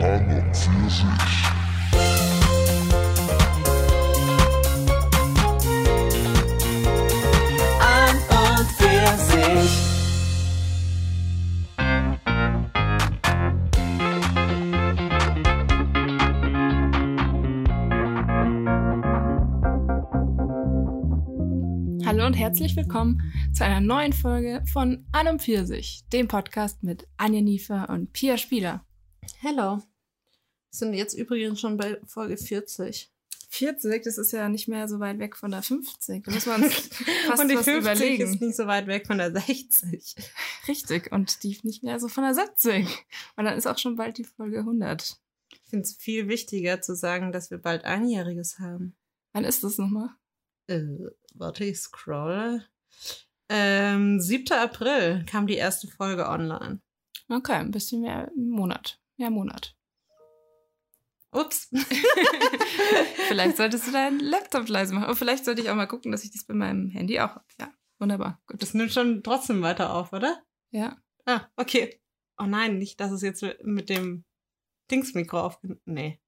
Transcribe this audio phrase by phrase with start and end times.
[0.00, 0.30] An
[8.30, 9.68] und für sich.
[22.06, 23.20] Hallo und herzlich willkommen
[23.52, 28.36] zu einer neuen Folge von An und Pfirsich, dem Podcast mit Anja Niefer und Pia
[28.38, 28.84] Spieler.
[29.40, 29.80] Hello.
[30.70, 33.08] Sind jetzt übrigens schon bei Folge 40.
[33.50, 36.24] 40, das ist ja nicht mehr so weit weg von der 50.
[36.24, 36.74] Da muss man uns
[37.26, 38.22] fast und die was 50 überlegen.
[38.24, 40.16] ist nicht so weit weg von der 60.
[40.66, 42.88] Richtig, und die nicht mehr so von der 70.
[43.36, 45.16] Und dann ist auch schon bald die Folge 100.
[45.52, 48.96] Ich finde es viel wichtiger zu sagen, dass wir bald Einjähriges haben.
[49.32, 50.10] Wann ist das nochmal?
[50.66, 50.82] Äh,
[51.34, 52.66] warte, ich scrolle.
[53.48, 54.52] Ähm, 7.
[54.58, 56.80] April kam die erste Folge online.
[57.28, 58.98] Okay, ein bisschen mehr im Monat.
[59.18, 59.74] Ja, Monat.
[61.32, 61.68] Ups.
[63.28, 65.08] Vielleicht solltest du deinen Laptop leise machen.
[65.10, 67.44] Und vielleicht sollte ich auch mal gucken, dass ich das bei meinem Handy auch habe.
[67.60, 68.40] Ja, wunderbar.
[68.46, 68.62] Gut.
[68.62, 70.42] Das nimmt schon trotzdem weiter auf, oder?
[70.70, 70.96] Ja.
[71.26, 72.00] Ah, okay.
[72.38, 74.24] Oh nein, nicht, dass es jetzt mit dem
[74.90, 75.80] Dingsmikro aufgenommen.
[75.84, 76.18] Nee.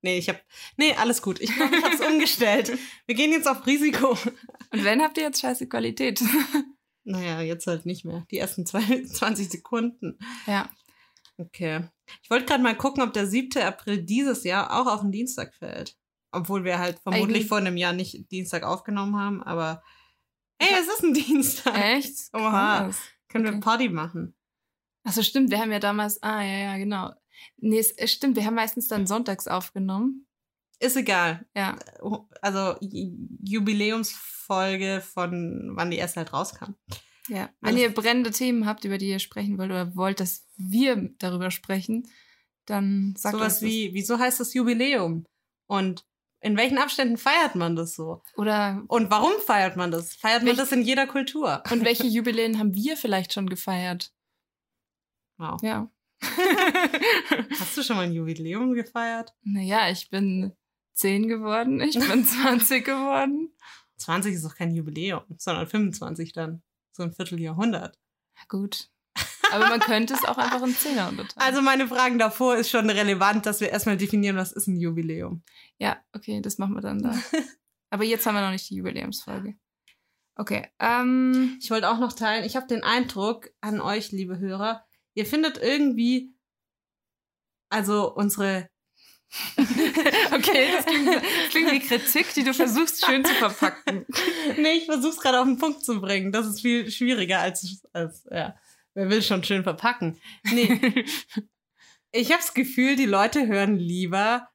[0.00, 0.42] Nee, ich hab.
[0.76, 1.40] Nee, alles gut.
[1.40, 2.72] Ich glaube, ich hab's umgestellt.
[3.06, 4.10] Wir gehen jetzt auf Risiko.
[4.70, 6.22] Und wenn habt ihr jetzt scheiße Qualität?
[7.04, 8.24] Naja, jetzt halt nicht mehr.
[8.30, 10.18] Die ersten zwei- 20 Sekunden.
[10.46, 10.70] ja.
[11.36, 11.88] Okay.
[12.22, 13.62] Ich wollte gerade mal gucken, ob der 7.
[13.62, 15.96] April dieses Jahr auch auf den Dienstag fällt.
[16.32, 19.82] Obwohl wir halt vermutlich Eigentlich- vor einem Jahr nicht Dienstag aufgenommen haben, aber.
[20.58, 21.76] Ey, es ist ein Dienstag.
[21.78, 22.16] Echt?
[22.34, 22.84] Oha.
[22.86, 22.98] Krass.
[23.28, 23.56] Können Okay.
[23.56, 24.34] wir Party machen?
[25.04, 27.12] Achso, stimmt, wir haben ja damals, ah, ja, ja, genau.
[27.58, 30.26] Nee, es, es stimmt, wir haben meistens dann sonntags aufgenommen.
[30.80, 31.44] Ist egal.
[31.54, 31.76] Ja,
[32.40, 36.74] Also J- Jubiläumsfolge von wann die erste halt rauskam.
[37.28, 37.50] Ja.
[37.60, 41.10] Wenn Alles- ihr brennende Themen habt, über die ihr sprechen wollt oder wollt, dass wir
[41.18, 42.08] darüber sprechen,
[42.66, 45.26] dann sagt Sowas wie, wieso heißt das Jubiläum?
[45.66, 46.04] Und
[46.40, 48.22] in welchen Abständen feiert man das so?
[48.36, 50.14] Oder, Und warum feiert man das?
[50.14, 51.62] Feiert man das in jeder Kultur?
[51.70, 54.12] und welche Jubiläen haben wir vielleicht schon gefeiert?
[55.38, 55.60] Wow.
[55.62, 55.90] Ja.
[57.58, 59.34] Hast du schon mal ein Jubiläum gefeiert?
[59.42, 60.52] naja, ich bin
[60.92, 63.52] 10 geworden, ich bin 20 geworden.
[63.96, 66.62] 20 ist doch kein Jubiläum, sondern 25 dann.
[66.94, 67.98] So ein Vierteljahrhundert.
[68.36, 68.88] Ja, gut.
[69.52, 71.46] Aber man könnte es auch einfach in Zehner unterteilen.
[71.46, 75.42] Also meine Fragen davor ist schon relevant, dass wir erstmal definieren, was ist ein Jubiläum.
[75.78, 77.14] Ja, okay, das machen wir dann da.
[77.90, 79.56] Aber jetzt haben wir noch nicht die Jubiläumsfolge.
[80.36, 84.84] Okay, ähm, Ich wollte auch noch teilen, ich habe den Eindruck an euch, liebe Hörer,
[85.14, 86.34] ihr findet irgendwie,
[87.70, 88.68] also unsere,
[90.32, 94.06] okay, das klingt, das klingt wie Kritik, die du versuchst schön zu verpacken.
[94.56, 96.32] nee, ich versuch's gerade auf den Punkt zu bringen.
[96.32, 98.54] Das ist viel schwieriger als, als ja,
[98.94, 100.20] wer will schon schön verpacken.
[100.44, 101.04] Nee,
[102.12, 104.48] ich habe das Gefühl, die Leute hören lieber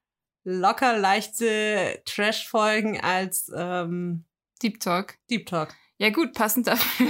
[0.44, 4.26] locker leichte Trash-Folgen als ähm,
[4.62, 5.16] Deep Talk.
[5.30, 5.76] Deep Talk.
[5.98, 7.08] Ja gut, passend dafür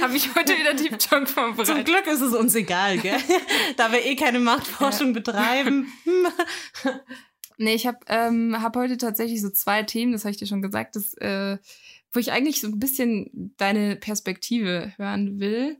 [0.02, 1.86] habe ich heute wieder Deep Talk Zum vorbereitet.
[1.86, 3.18] Glück ist es uns egal, gell?
[3.76, 5.92] da wir eh keine Marktforschung betreiben.
[7.62, 10.62] Nee, ich habe ähm, hab heute tatsächlich so zwei Themen, das habe ich dir schon
[10.62, 11.58] gesagt, das, äh,
[12.10, 15.76] wo ich eigentlich so ein bisschen deine Perspektive hören will.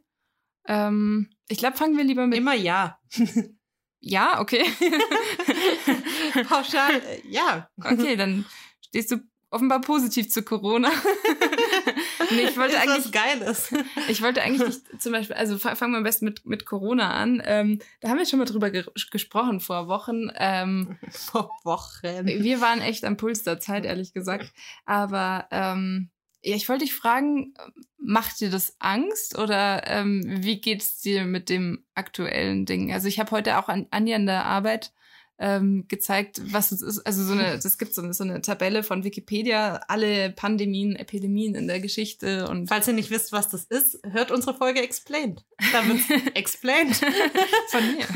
[0.66, 2.36] Ähm, ich glaube, fangen wir lieber mit...
[2.36, 2.98] Immer ja.
[4.00, 4.66] Ja, okay.
[6.48, 7.70] Pauschal, äh, ja.
[7.82, 8.44] Okay, dann
[8.82, 10.90] stehst du offenbar positiv zu Corona.
[12.30, 13.74] Nee, ich wollte ist eigentlich, was Geiles.
[14.08, 17.10] ich wollte eigentlich nicht zum Beispiel, also fa- fangen wir am besten mit, mit Corona
[17.12, 17.42] an.
[17.44, 20.30] Ähm, da haben wir schon mal drüber ge gesprochen vor Wochen.
[20.36, 22.26] Ähm, Vor Wochen.
[22.26, 24.52] wir waren echt am Puls der Zeit, ehrlich gesagt.
[24.84, 26.10] Aber ähm,
[26.42, 27.52] ja, ich wollte dich fragen,
[27.98, 32.92] macht dir das Angst oder ähm, wie geht's dir mit dem aktuellen Ding?
[32.92, 34.92] Also ich habe heute auch an Anja in der Arbeit
[35.40, 37.00] ähm, gezeigt, was es ist.
[37.06, 41.54] Also so eine, es gibt so eine, so eine Tabelle von Wikipedia, alle Pandemien, Epidemien
[41.54, 45.42] in der Geschichte und Falls ihr nicht wisst, was das ist, hört unsere Folge Explained.
[45.72, 46.94] Da wird's explained.
[47.70, 48.06] von mir.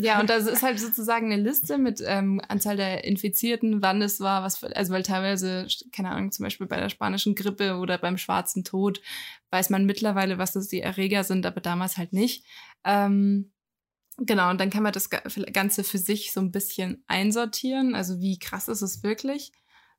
[0.00, 4.18] Ja, und das ist halt sozusagen eine Liste mit ähm, Anzahl der Infizierten, wann es
[4.20, 7.98] war, was für, also weil teilweise, keine Ahnung, zum Beispiel bei der spanischen Grippe oder
[7.98, 9.02] beim schwarzen Tod
[9.50, 12.44] weiß man mittlerweile, was das die Erreger sind, aber damals halt nicht.
[12.84, 13.50] Ähm,
[14.18, 15.22] genau, und dann kann man das Ga-
[15.52, 17.94] Ganze für sich so ein bisschen einsortieren.
[17.94, 19.52] Also wie krass ist es wirklich?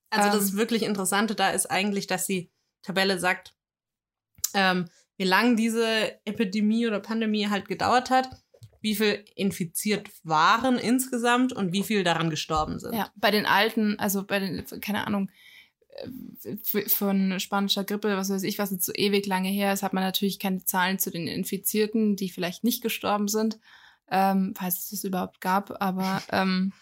[0.09, 0.35] Also Ähm.
[0.35, 2.51] das wirklich Interessante da ist eigentlich, dass die
[2.81, 3.55] Tabelle sagt,
[4.53, 5.85] ähm, wie lange diese
[6.25, 8.29] Epidemie oder Pandemie halt gedauert hat,
[8.81, 12.95] wie viel infiziert waren insgesamt und wie viel daran gestorben sind.
[12.95, 15.29] Ja, bei den alten, also bei den, keine Ahnung,
[16.43, 16.55] äh,
[16.87, 20.03] von spanischer Grippe, was weiß ich, was jetzt so ewig lange her ist, hat man
[20.03, 23.59] natürlich keine Zahlen zu den Infizierten, die vielleicht nicht gestorben sind.
[24.11, 25.81] Ähm, falls es das überhaupt gab.
[25.81, 26.73] Aber ähm,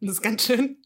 [0.00, 0.82] Das ist ganz schön.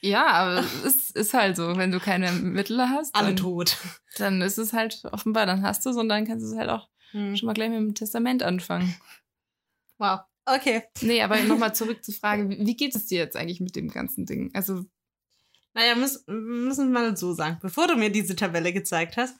[0.00, 1.76] Ja, aber es ist, halt so.
[1.76, 3.76] Wenn du keine Mittel hast, Alle dann, tot.
[4.18, 6.70] dann ist es halt offenbar, dann hast du es und dann kannst du es halt
[6.70, 7.34] auch Hm.
[7.36, 8.94] schon mal gleich mit dem Testament anfangen.
[9.96, 10.20] Wow.
[10.44, 10.82] Okay.
[11.00, 13.88] Nee, aber nochmal zurück zur Frage, wie wie geht es dir jetzt eigentlich mit dem
[13.88, 14.50] ganzen Ding?
[14.54, 14.84] Also,
[15.74, 16.22] Naja, müssen,
[16.66, 17.58] müssen wir mal so sagen.
[17.62, 19.36] Bevor du mir diese Tabelle gezeigt hast,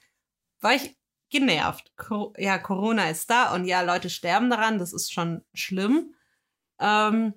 [0.61, 0.97] war ich
[1.31, 1.93] genervt.
[1.97, 6.15] Co ja, Corona ist da und ja, Leute sterben daran, das ist schon schlimm.
[6.81, 7.35] Ähm,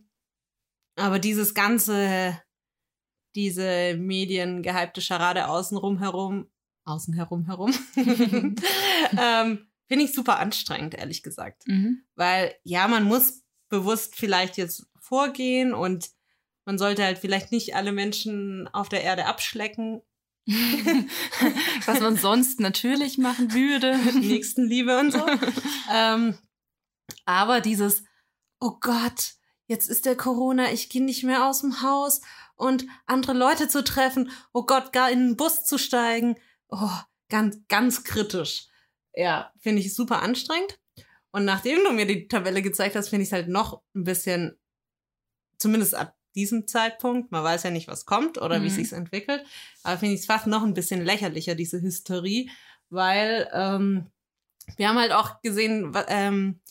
[0.96, 2.40] aber dieses ganze,
[3.36, 6.50] diese mediengehypte Scharade außenrum herum,
[6.86, 11.68] außen herum herum, ähm, finde ich super anstrengend, ehrlich gesagt.
[11.68, 12.04] mhm.
[12.16, 16.10] Weil ja, man muss bewusst vielleicht jetzt vorgehen und
[16.66, 20.02] man sollte halt vielleicht nicht alle Menschen auf der Erde abschlecken,
[21.86, 23.98] was man sonst natürlich machen würde.
[24.20, 25.26] Nächstenliebe und so.
[25.94, 26.38] ähm,
[27.26, 28.04] aber dieses,
[28.60, 29.36] oh Gott,
[29.68, 32.22] jetzt ist der Corona, ich gehe nicht mehr aus dem Haus
[32.56, 36.36] und andere Leute zu treffen, oh Gott, gar in den Bus zu steigen,
[36.70, 37.00] oh,
[37.30, 38.68] ganz, ganz kritisch.
[39.14, 40.80] Ja, finde ich super anstrengend.
[41.32, 44.60] Und nachdem du mir die Tabelle gezeigt hast, finde ich es halt noch ein bisschen,
[45.58, 48.72] zumindest ab diesem Zeitpunkt, man weiß ja nicht, was kommt oder wie Mhm.
[48.72, 49.44] sich's entwickelt,
[49.84, 52.50] aber finde ich es fast noch ein bisschen lächerlicher, diese Hysterie,
[52.90, 54.12] weil ähm,
[54.78, 56.62] wir haben halt auch gesehen, ähm,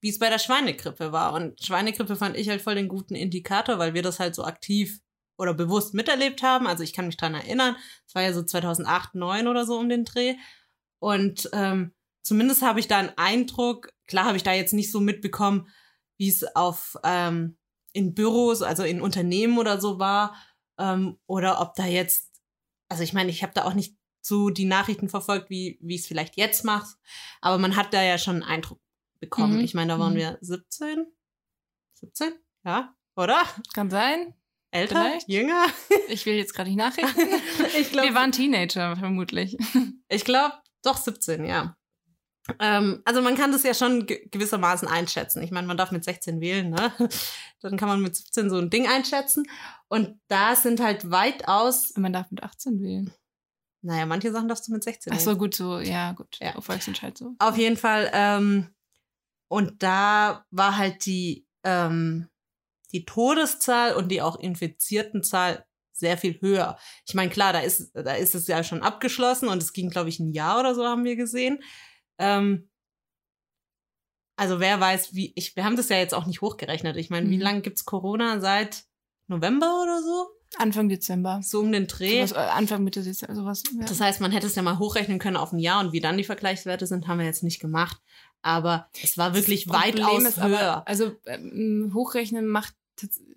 [0.00, 1.32] wie es bei der Schweinegrippe war.
[1.34, 5.00] Und Schweinegrippe fand ich halt voll den guten Indikator, weil wir das halt so aktiv
[5.38, 6.66] oder bewusst miterlebt haben.
[6.66, 7.76] Also ich kann mich dran erinnern,
[8.06, 10.34] es war ja so 2008, 2009 oder so um den Dreh.
[10.98, 11.92] Und ähm,
[12.22, 15.68] zumindest habe ich da einen Eindruck, klar habe ich da jetzt nicht so mitbekommen,
[16.18, 17.56] wie es auf ähm,
[17.92, 20.34] in Büros, also in Unternehmen oder so war,
[20.78, 22.30] ähm, oder ob da jetzt,
[22.88, 26.02] also ich meine, ich habe da auch nicht so die Nachrichten verfolgt, wie wie ich
[26.02, 26.94] es vielleicht jetzt mache,
[27.40, 28.80] aber man hat da ja schon einen Eindruck
[29.20, 29.58] bekommen.
[29.58, 29.64] Mhm.
[29.64, 30.18] Ich meine, da waren Mhm.
[30.18, 31.06] wir 17,
[31.94, 32.32] 17,
[32.64, 33.42] ja, oder?
[33.74, 34.34] Kann sein.
[34.70, 35.28] Älter, Vielleicht.
[35.28, 35.66] jünger?
[36.08, 37.28] Ich will jetzt gerade nicht nachrechnen.
[37.78, 39.56] ich glaube, Wir waren Teenager, vermutlich.
[40.08, 41.76] Ich glaube, doch 17, ja.
[42.58, 45.42] Ähm, also man kann das ja schon ge gewissermaßen einschätzen.
[45.42, 46.92] Ich meine, man darf mit 16 wählen, ne?
[47.60, 49.44] Dann kann man mit 17 so ein Ding einschätzen.
[49.88, 53.12] Und da sind halt weitaus, Man darf mit 18 wählen.
[53.82, 55.24] naja, manche Sachen darfst du mit 16 Ach wählen.
[55.24, 56.38] so, gut, so, ja, gut.
[56.40, 56.56] Ja.
[56.56, 57.34] Auf Volksentscheid so.
[57.38, 58.10] Auf jeden Fall.
[58.12, 58.74] Ähm,
[59.48, 62.28] und da war halt die, ähm,
[62.92, 66.76] die Todeszahl und die auch infizierten Zahl sehr viel höher.
[67.06, 70.08] Ich meine, klar, da ist, da ist es ja schon abgeschlossen und es ging, glaube
[70.08, 71.62] ich, ein Jahr oder so, haben wir gesehen.
[72.18, 72.68] Ähm,
[74.36, 76.96] also wer weiß, wie, ich, wir haben das ja jetzt auch nicht hochgerechnet.
[76.96, 77.42] Ich meine, wie Mhm.
[77.42, 78.40] lange gibt's Corona?
[78.40, 78.84] Seit
[79.28, 80.26] November oder so?
[80.58, 81.40] Anfang Dezember.
[81.42, 82.26] So um den Dreh.
[82.26, 83.62] Sowas, äh, Anfang Mitte Dezember, sowas.
[83.78, 83.86] Ja.
[83.86, 86.16] Das heißt, man hätte es ja mal hochrechnen können auf ein Jahr und wie dann
[86.18, 88.00] die Vergleichswerte sind, haben wir jetzt nicht gemacht.
[88.42, 90.82] Aber es war wirklich Das weitaus ist aber, höher.
[90.88, 92.74] Also ähm, hochrechnen macht,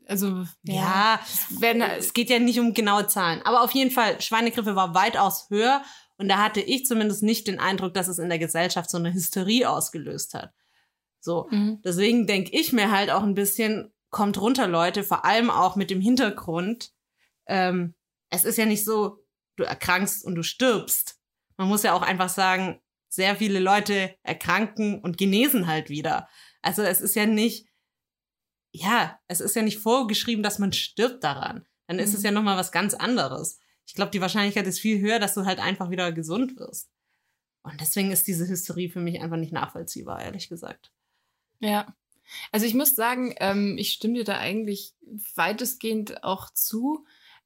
[0.07, 3.41] also ja, es werden, es geht ja nicht um genaue Zahlen.
[3.43, 5.83] Aber auf jeden Fall, Schweinegrippe war weitaus höher
[6.17, 9.13] und da hatte ich zumindest nicht den Eindruck, dass es in der Gesellschaft so eine
[9.13, 10.53] Hysterie ausgelöst hat.
[11.19, 11.81] So, Mhm.
[11.83, 15.89] deswegen denke ich mir halt auch ein bisschen, kommt runter, Leute, vor allem auch mit
[15.89, 16.91] dem Hintergrund.
[17.47, 17.95] Ähm,
[18.29, 19.17] es ist ja nicht so,
[19.57, 21.19] du erkrankst und du stirbst.
[21.57, 26.27] Man muss ja auch einfach sagen, sehr viele Leute erkranken und genesen halt wieder.
[26.61, 27.67] Also es ist ja nicht,
[28.71, 31.65] ja, es ist ja nicht vorgeschrieben, dass man stirbt daran.
[31.87, 32.15] Dann ist Mhm.
[32.17, 33.59] es ja nochmal was ganz anderes.
[33.85, 36.89] Ich glaube, die Wahrscheinlichkeit ist viel höher, dass du halt einfach wieder gesund wirst.
[37.63, 40.91] Und deswegen ist diese Hysterie für mich einfach nicht nachvollziehbar, ehrlich gesagt.
[41.59, 41.95] Ja.
[42.51, 44.93] Also ich muss sagen, ähm, ich stimme dir da eigentlich
[45.35, 47.05] weitestgehend auch zu.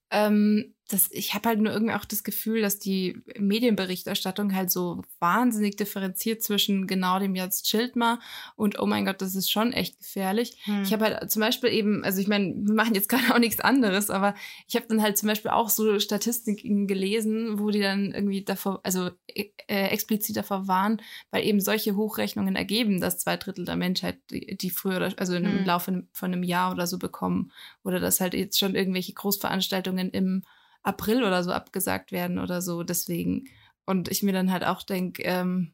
[0.09, 5.03] Ähm, das, ich habe halt nur irgendwie auch das Gefühl, dass die Medienberichterstattung halt so
[5.19, 8.17] wahnsinnig differenziert zwischen genau dem jetzt chillt mal
[8.55, 10.57] und oh mein Gott, das ist schon echt gefährlich.
[10.83, 13.59] Ich habe halt zum Beispiel eben, also ich meine, wir machen jetzt gerade auch nichts
[13.59, 14.33] anderes, aber
[14.67, 18.79] ich habe dann halt zum Beispiel auch so Statistiken gelesen, wo die dann irgendwie davor,
[18.83, 24.17] also äh, explizit davor waren, weil eben solche Hochrechnungen ergeben, dass zwei Drittel der Menschheit
[24.31, 25.65] die, die früher oder also im Hm.
[25.65, 27.51] Laufe von einem Jahr oder so bekommen
[27.83, 30.41] oder dass halt jetzt schon irgendwelche Großveranstaltungen im
[30.83, 32.83] April oder so abgesagt werden oder so.
[32.83, 33.45] Deswegen
[33.85, 35.73] und ich mir dann halt auch denke, ähm,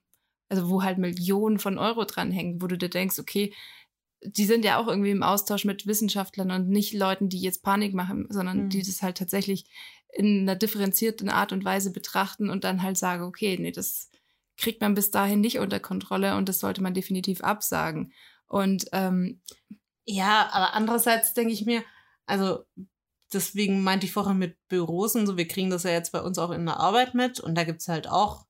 [0.50, 3.54] also wo halt Millionen von Euro dranhängen, wo du dir denkst, okay,
[4.24, 7.94] die sind ja auch irgendwie im Austausch mit Wissenschaftlern und nicht Leuten, die jetzt Panik
[7.94, 8.70] machen, sondern Mhm.
[8.70, 9.66] die das halt tatsächlich
[10.14, 14.10] in einer differenzierten Art und Weise betrachten und dann halt sagen, okay, nee, das
[14.58, 18.14] kriegt man bis dahin nicht unter Kontrolle und das sollte man definitiv absagen.
[18.48, 19.42] Und ähm,
[20.08, 21.84] Ja, aber andererseits denke ich mir,
[22.26, 22.66] also
[23.36, 26.40] deswegen meinte ich vorhin mit Büros und so, wir kriegen das ja jetzt bei uns
[26.40, 28.46] auch in der Arbeit mit und da gibt's halt auch,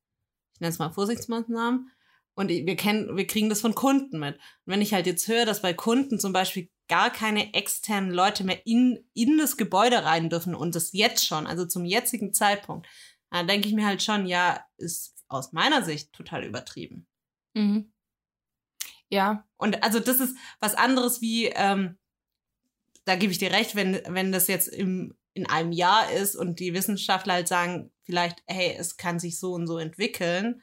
[0.54, 1.92] ich nenne es mal Vorsichtsmaßnahmen.
[2.38, 4.36] Und wir kennen, wir kriegen das von Kunden mit.
[4.36, 4.42] Und
[4.74, 8.65] wenn ich halt jetzt höre, dass bei Kunden zum Beispiel gar keine externen Leute mehr
[8.65, 12.88] in, in das Gebäude rein dürfen und das jetzt schon, also zum jetzigen Zeitpunkt,
[13.32, 17.08] dann denke ich mir halt schon, ja, ist aus meiner Sicht total übertrieben.
[17.54, 17.94] Mhm.
[19.10, 19.48] Ja.
[19.58, 21.98] Und also das ist was anderes wie, ähm,
[23.06, 26.60] da gebe ich dir recht, wenn, wenn das jetzt im, in einem Jahr ist und
[26.60, 30.62] die Wissenschaftler halt sagen, vielleicht, hey, es kann sich so und so entwickeln,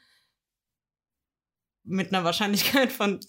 [1.84, 3.20] mit einer Wahrscheinlichkeit von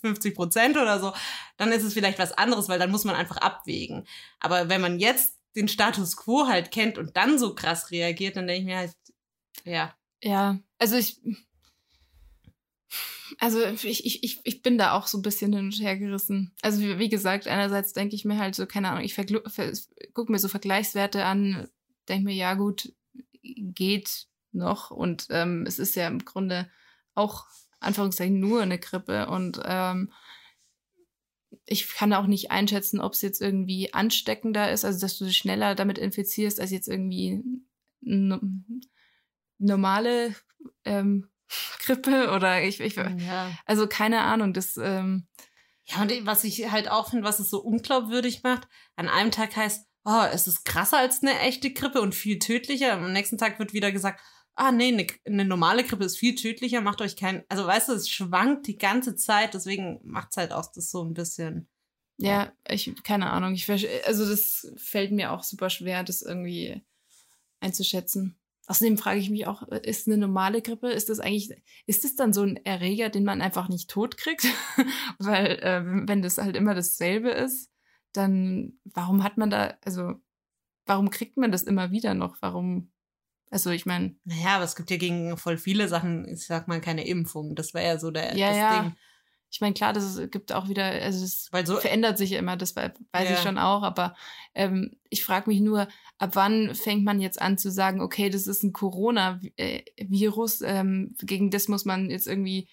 [0.00, 1.12] 50 Prozent oder so,
[1.56, 4.06] dann ist es vielleicht was anderes, weil dann muss man einfach abwägen.
[4.40, 8.46] Aber wenn man jetzt den Status quo halt kennt und dann so krass reagiert, dann
[8.46, 8.96] denke ich mir halt,
[9.64, 9.94] ja.
[10.22, 11.20] Ja, also ich,
[13.38, 16.52] also ich, ich, ich, bin da auch so ein bisschen hin und her gerissen.
[16.62, 19.16] Also wie, wie gesagt, einerseits denke ich mir halt so, keine Ahnung, ich
[20.14, 21.68] gucke mir so Vergleichswerte an,
[22.08, 22.92] denke mir, ja gut,
[23.42, 24.90] geht noch.
[24.90, 26.70] Und ähm, es ist ja im Grunde
[27.14, 27.46] auch
[27.80, 30.12] Anführungszeichen nur eine Grippe und ähm,
[31.64, 35.36] ich kann auch nicht einschätzen, ob es jetzt irgendwie ansteckender ist, also dass du dich
[35.36, 37.42] schneller damit infizierst, als jetzt irgendwie
[39.58, 40.34] normale
[40.84, 41.28] ähm,
[41.80, 43.50] Grippe oder ich, ich ja.
[43.66, 45.26] also keine Ahnung, das ähm,
[45.84, 49.56] ja und was ich halt auch finde, was es so unglaubwürdig macht, an einem Tag
[49.56, 53.58] heißt, oh, es ist krasser als eine echte Grippe und viel tödlicher, am nächsten Tag
[53.58, 54.20] wird wieder gesagt,
[54.58, 57.92] ah nee, eine, eine normale Grippe ist viel tödlicher, macht euch keinen, also weißt du,
[57.92, 61.68] es schwankt die ganze Zeit, deswegen macht es halt auch das so ein bisschen.
[62.20, 63.70] Ja, ich, keine Ahnung, ich,
[64.06, 66.82] also das fällt mir auch super schwer, das irgendwie
[67.60, 68.36] einzuschätzen.
[68.68, 71.50] Außerdem frage ich mich auch, ist eine normale Grippe, ist das eigentlich,
[71.86, 74.46] ist das dann so ein Erreger, den man einfach nicht tot kriegt?
[75.18, 77.70] Weil, äh, wenn das halt immer dasselbe ist,
[78.12, 80.14] dann warum hat man da, also
[80.84, 82.36] warum kriegt man das immer wieder noch?
[82.40, 82.92] Warum
[83.50, 84.14] also ich meine.
[84.24, 87.54] Naja, aber es gibt ja gegen voll viele Sachen, ich sag mal, keine Impfung.
[87.54, 88.82] Das wäre ja so der, ja, das ja.
[88.82, 88.96] Ding.
[89.50, 92.76] Ich meine, klar, das gibt auch wieder, also es Weil so, verändert sich immer, das
[92.76, 93.32] weiß Ja.
[93.32, 94.14] ich schon auch, aber
[94.54, 95.88] ähm, ich frage mich nur,
[96.18, 101.50] ab wann fängt man jetzt an zu sagen, okay, das ist ein Corona-Virus, ähm, gegen
[101.50, 102.68] das muss man jetzt irgendwie,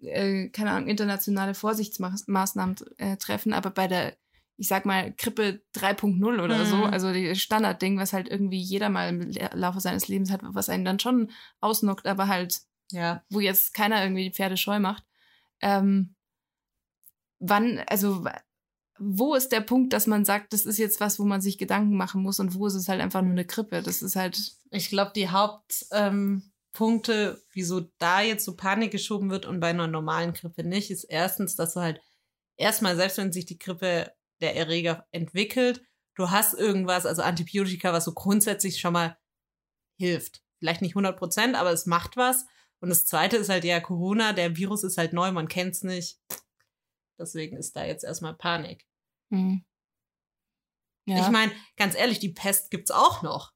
[0.00, 4.16] äh, keine Ahnung, internationale Vorsichtsmaßnahmen äh, treffen, aber bei der
[4.56, 6.64] ich sag mal, Grippe 3.0 oder Mhm.
[6.64, 10.68] so, also die Standardding, was halt irgendwie jeder mal im Laufe seines Lebens hat, was
[10.68, 12.60] einen dann schon ausnockt, aber halt,
[12.92, 13.24] ja.
[13.28, 15.02] wo jetzt keiner irgendwie die Pferde scheu macht.
[15.64, 16.14] Ähm,
[17.40, 18.24] wann, also
[18.98, 21.96] wo ist der Punkt, dass man sagt, das ist jetzt was, wo man sich Gedanken
[21.96, 23.82] machen muss und wo ist es halt einfach nur eine Grippe?
[23.82, 24.38] Das ist halt,
[24.70, 29.88] Ich glaube, die Hauptpunkte, ähm, wieso da jetzt so Panik geschoben wird und bei einer
[29.88, 32.00] normalen Grippe nicht, ist erstens, dass du halt
[32.56, 35.82] erstmal, selbst wenn sich die Grippe, der Erreger entwickelt,
[36.14, 39.16] du hast irgendwas, also Antibiotika, was so grundsätzlich schon mal
[39.96, 40.42] hilft.
[40.58, 42.44] Vielleicht nicht 100 Prozent, aber es macht was.
[42.84, 46.18] Und das zweite ist halt ja Corona, der Virus ist halt neu, man kennt's nicht.
[47.18, 48.86] Deswegen ist da jetzt erstmal Panik.
[49.30, 49.64] hm.
[51.06, 53.52] ja, Ich meine, ganz ehrlich, die Pest gibt's auch noch.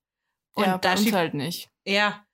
[0.55, 1.69] Und ja, da schiebt, halt nicht.
[1.85, 2.25] ja,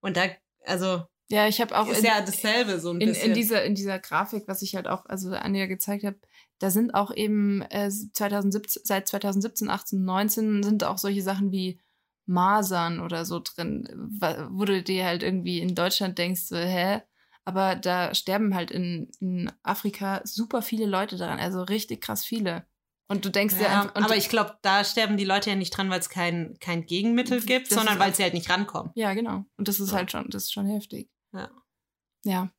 [0.00, 0.28] und da,
[0.64, 3.28] also, Ja, ich habe auch ist in- ja dasselbe so ein in, bisschen.
[3.30, 6.20] in dieser in dieser Grafik, was ich halt auch also Anja gezeigt habe,
[6.60, 11.80] da sind auch eben äh, 2017 seit 2017, 18, 19 sind auch solche Sachen wie
[12.26, 13.88] Masern oder so drin,
[14.50, 17.02] wo du dir halt irgendwie in Deutschland denkst, so, hä?
[17.44, 22.66] Aber da sterben halt in, in Afrika super viele Leute daran, also richtig krass viele.
[23.06, 25.70] Und du denkst ja, einfach, und aber ich glaube, da sterben die Leute ja nicht
[25.76, 28.92] dran, weil es kein, kein Gegenmittel gibt, sondern ist weil sie halt nicht rankommen.
[28.94, 29.44] ja, genau.
[29.58, 29.96] Und das ist Ja.
[29.98, 31.10] halt schon, das ist schon heftig.
[31.34, 31.50] Ja.
[32.24, 32.50] Ja.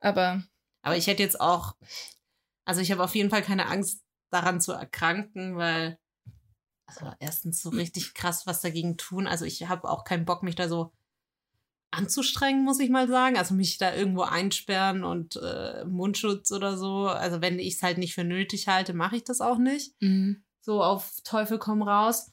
[0.00, 0.42] Aber
[0.82, 1.76] Aber ich hätte jetzt auch,
[2.64, 5.96] also ich habe auf jeden Fall keine Angst daran zu erkranken, weil,
[6.86, 9.26] also erstens so richtig krass was dagegen tun.
[9.26, 10.92] Also ich habe auch keinen Bock, mich da so
[11.90, 13.36] anzustrengen, muss ich mal sagen.
[13.36, 17.06] Also mich da irgendwo einsperren und äh, Mundschutz oder so.
[17.06, 19.94] Also wenn ich es halt nicht für nötig halte, mache ich das auch nicht.
[20.00, 20.42] mhm.
[20.60, 22.32] so auf Teufel komm raus.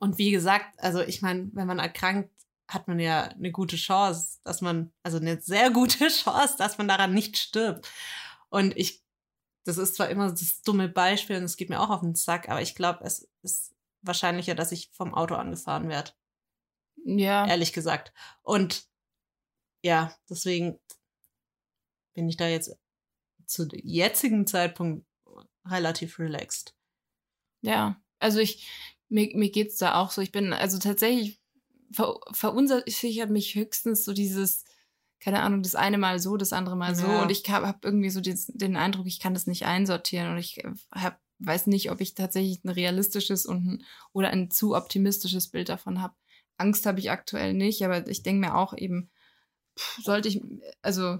[0.00, 2.30] Und wie gesagt, also ich meine, wenn man erkrankt,
[2.68, 6.88] hat man ja eine gute Chance, dass man, also eine sehr gute Chance, dass man
[6.88, 7.88] daran nicht stirbt.
[8.50, 9.02] Und ich,
[9.68, 12.48] das ist zwar immer das dumme Beispiel und es geht mir auch auf den Sack,
[12.48, 16.12] aber ich glaube, es ist wahrscheinlicher, dass ich vom Auto angefahren werde,
[17.04, 17.46] ja.
[17.46, 18.14] ehrlich gesagt.
[18.42, 18.86] Und
[19.82, 20.80] ja, deswegen
[22.14, 22.78] bin ich da jetzt
[23.44, 25.06] zu jetzigen Zeitpunkt
[25.66, 26.74] relativ relaxed.
[27.60, 28.66] Ja, also ich,
[29.10, 30.22] mir, mir geht's da auch so.
[30.22, 31.42] Ich bin, also tatsächlich
[31.92, 34.64] ver, verunsichert mich höchstens so dieses,
[35.20, 37.06] keine Ahnung, das eine Mal so, das andere Mal so.
[37.06, 37.22] Ja.
[37.22, 40.30] Und ich habe hab irgendwie so den, den Eindruck, ich kann das nicht einsortieren.
[40.30, 44.76] Und ich hab, weiß nicht, ob ich tatsächlich ein realistisches und ein, oder ein zu
[44.76, 46.14] optimistisches Bild davon habe.
[46.56, 49.10] Angst habe ich aktuell nicht, aber ich denke mir auch eben,
[49.78, 50.40] pff, sollte ich,
[50.82, 51.18] also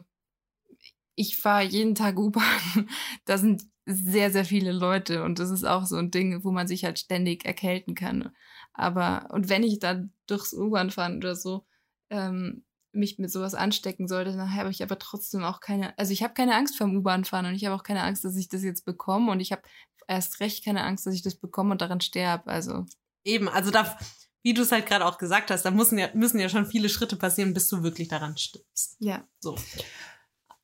[1.14, 2.45] ich fahre jeden Tag U-Bahn.
[3.25, 6.69] Da sind sehr, sehr viele Leute und das ist auch so ein Ding, wo man
[6.69, 8.31] sich halt ständig erkälten kann.
[8.75, 11.67] Aber, und wenn ich dann durchs U-Bahn fahren oder so,
[12.11, 12.64] ähm,
[12.99, 16.35] mich mit sowas anstecken sollte, dann habe ich aber trotzdem auch keine, also ich habe
[16.35, 18.62] keine Angst vor dem U-Bahn fahren und ich habe auch keine Angst, dass ich das
[18.62, 19.62] jetzt bekomme und ich habe
[20.07, 22.50] erst recht keine Angst, dass ich das bekomme und daran sterbe.
[22.50, 22.85] Also
[23.25, 23.99] Eben, also da,
[24.43, 26.88] wie du es halt gerade auch gesagt hast, da müssen ja, müssen ja schon viele
[26.88, 28.97] Schritte passieren, bis du wirklich daran stirbst.
[28.99, 29.57] ja, So.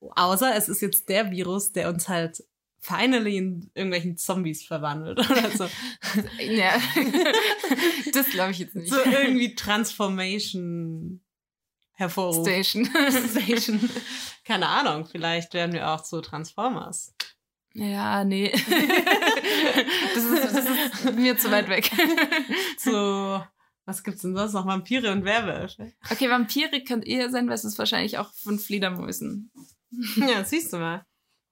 [0.01, 2.45] Außer es ist jetzt der Virus, der uns halt
[2.79, 5.67] finally in irgendwelchen Zombies verwandelt oder so.
[6.39, 6.75] ja.
[8.13, 8.93] das glaube ich jetzt nicht.
[8.93, 11.21] so irgendwie Transformation
[11.95, 12.49] hervorruft.
[12.49, 12.87] Station.
[13.31, 13.91] Station.
[14.45, 17.15] Keine Ahnung, vielleicht werden wir auch zu Transformers.
[17.75, 18.51] Ja, nee.
[20.15, 21.91] das, ist, das ist mir zu weit weg.
[22.79, 23.43] Zu,
[23.85, 24.67] was gibt's denn sonst noch?
[24.67, 25.93] Vampire und Werwölfe.
[26.09, 29.51] Okay, Vampire kann eher sein, weil es ist wahrscheinlich auch von Fledermäusen.
[30.17, 31.05] Ja, siehst du mal.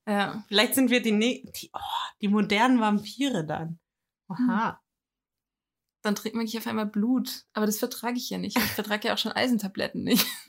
[0.07, 0.45] Ja.
[0.49, 1.79] Vielleicht sind wir die, ne die, oh,
[2.21, 3.79] die modernen Vampire dann.
[4.29, 4.81] Aha.
[6.03, 7.45] Dann trinkt man nicht auf einmal Blut.
[7.53, 8.59] Aber das vertrage ich ja nicht.
[8.59, 10.27] Ich vertrage ja auch schon Eisentabletten nicht.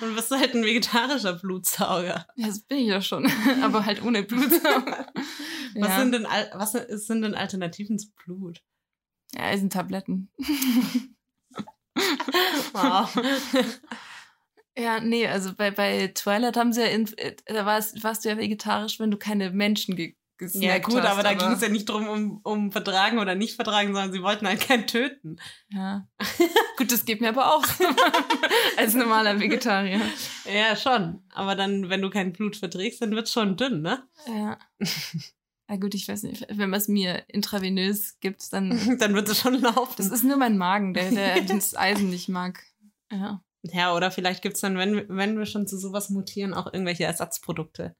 [0.00, 2.26] Dann bist du halt ein vegetarischer Blutsauger.
[2.36, 3.30] Ja, das bin ich ja schon.
[3.62, 5.10] Aber halt ohne Blutsauger.
[5.74, 5.98] Was, ja.
[5.98, 6.24] sind denn,
[6.54, 8.62] was sind denn Alternativen zu Blut?
[9.34, 10.30] ja, Eisentabletten.
[12.72, 13.14] Wow.
[14.78, 18.28] Ja, nee, also bei, bei Twilight haben sie ja, in, äh, da warst, warst du
[18.28, 21.60] ja vegetarisch, wenn du keine Menschen ge gesnackt ja, gut, hast, aber da ging es
[21.60, 25.36] ja nicht drum um, um vertragen oder nicht vertragen, sondern sie wollten halt keinen töten.
[25.70, 26.08] Ja.
[26.76, 27.64] Gut, das geht mir aber auch
[28.76, 30.00] als normaler Vegetarier.
[30.44, 31.22] Ja, schon.
[31.32, 34.02] Aber dann, wenn du kein Blut verträgst, dann wird's schon dünn, ne?
[34.26, 34.58] Ja.
[35.68, 39.40] Ja gut, ich weiß nicht, wenn man es mir intravenös gibt, dann dann wird es
[39.40, 39.94] schon laufen.
[39.96, 42.62] das ist nur mein Magen, der, der das Eisen nicht mag.
[43.10, 43.42] Ja.
[43.62, 47.96] ja, oder vielleicht gibt's dann, wenn, wenn wir schon zu sowas mutieren, auch irgendwelche Ersatzprodukte.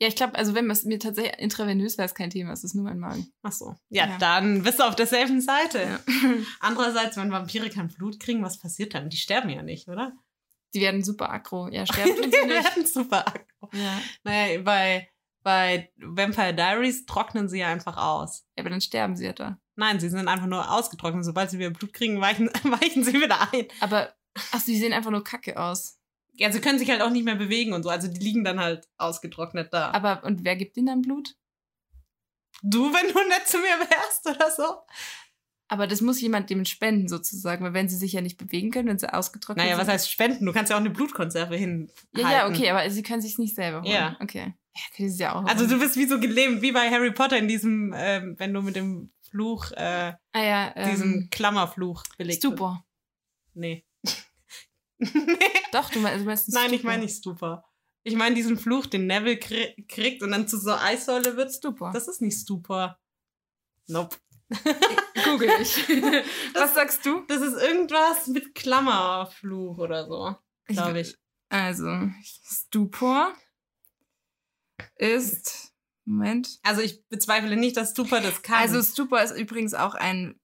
[0.00, 2.74] Ja, ich glaube, also wenn es mir tatsächlich intravenös wäre, ist kein Thema, es ist
[2.74, 3.30] nur mein Magen.
[3.42, 3.74] Ach so.
[3.90, 4.18] Ja, Ja.
[4.18, 5.78] dann bist du auf derselben Seite.
[5.82, 6.00] Ja.
[6.60, 9.10] Andererseits, wenn Vampire kein Blut kriegen, was passiert dann?
[9.10, 10.12] Die sterben ja nicht, oder?
[10.74, 11.68] Die werden super aggro.
[11.68, 12.64] Ja, sterben Die sie nicht.
[12.64, 13.68] werden super aggro.
[13.74, 14.00] Ja.
[14.24, 15.08] Naja, bei,
[15.42, 18.46] bei Vampire Diaries trocknen sie ja einfach aus.
[18.56, 19.58] ja, aber dann sterben sie ja da.
[19.76, 21.24] Nein, sie sind einfach nur ausgetrocknet.
[21.26, 23.66] Sobald sie wieder Blut kriegen, weichen, weichen sie wieder ein.
[23.80, 24.14] Aber,
[24.52, 25.98] ach, sie sehen einfach nur kacke aus.
[26.40, 27.90] Ja, sie können sich halt auch nicht mehr bewegen und so.
[27.90, 29.90] Also die liegen dann halt ausgetrocknet da.
[29.90, 31.36] Aber, und wer gibt ihnen dann Blut?
[32.62, 34.64] du, wenn du nett zu mir wärst oder so?
[35.68, 38.88] Aber das muss jemand dem spenden sozusagen, weil wenn sie sich ja nicht bewegen können,
[38.88, 39.92] wenn sie ausgetrocknet Naja, was sind.
[39.92, 40.46] heißt spenden?
[40.46, 41.92] Du kannst ja auch eine Blutkonserve hin.
[42.16, 43.92] Ja, ja, okay, aber sie können sich nicht selber holen.
[43.92, 44.16] Ja.
[44.20, 44.54] Okay.
[44.74, 45.44] Ja, können sie ja auch.
[45.44, 45.70] Also holen.
[45.70, 48.74] du bist wie so gelähmt, wie bei Harry Potter in diesem, ähm, wenn du mit
[48.76, 52.52] dem Fluch, äh, ah, ja, ähm, diesem Klammerfluch belegt wirst.
[52.52, 52.84] Stupor.
[53.54, 53.84] Nee.
[55.72, 56.90] Doch, du meinst, du meinst Nein, ich Stupor.
[56.90, 57.64] meine nicht Stupor.
[58.02, 61.52] Ich meine diesen Fluch, den Neville kri kriegt und dann zu so Eissäule wird.
[61.52, 61.92] Stupor.
[61.92, 62.98] Das ist nicht Stupor.
[63.86, 64.16] Nope.
[65.24, 65.76] google ich.
[66.54, 67.20] Was sagst du?
[67.28, 70.36] Das ist irgendwas mit Klammerfluch oder so,
[70.66, 71.16] glaube ich.
[71.48, 73.34] Also, Stupor
[74.96, 75.72] ist.
[76.04, 76.58] Moment.
[76.62, 78.56] Also ich bezweifle nicht, dass Stupor das kann.
[78.56, 80.39] Also, Stupor ist übrigens auch ein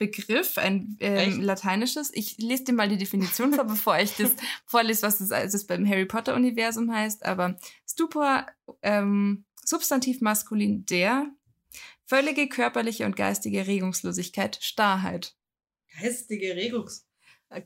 [0.00, 2.10] Begriff, ein ähm, lateinisches.
[2.14, 4.32] Ich lese dir mal die Definition vor, bevor ich das
[4.66, 7.24] vorlese, was das, also das beim Harry Potter-Universum heißt.
[7.24, 7.56] Aber
[7.88, 8.46] Stupor,
[8.82, 11.26] ähm, Substantiv maskulin, der
[12.06, 15.36] völlige körperliche und geistige Regungslosigkeit, Starrheit.
[16.00, 17.06] geistige Regungs.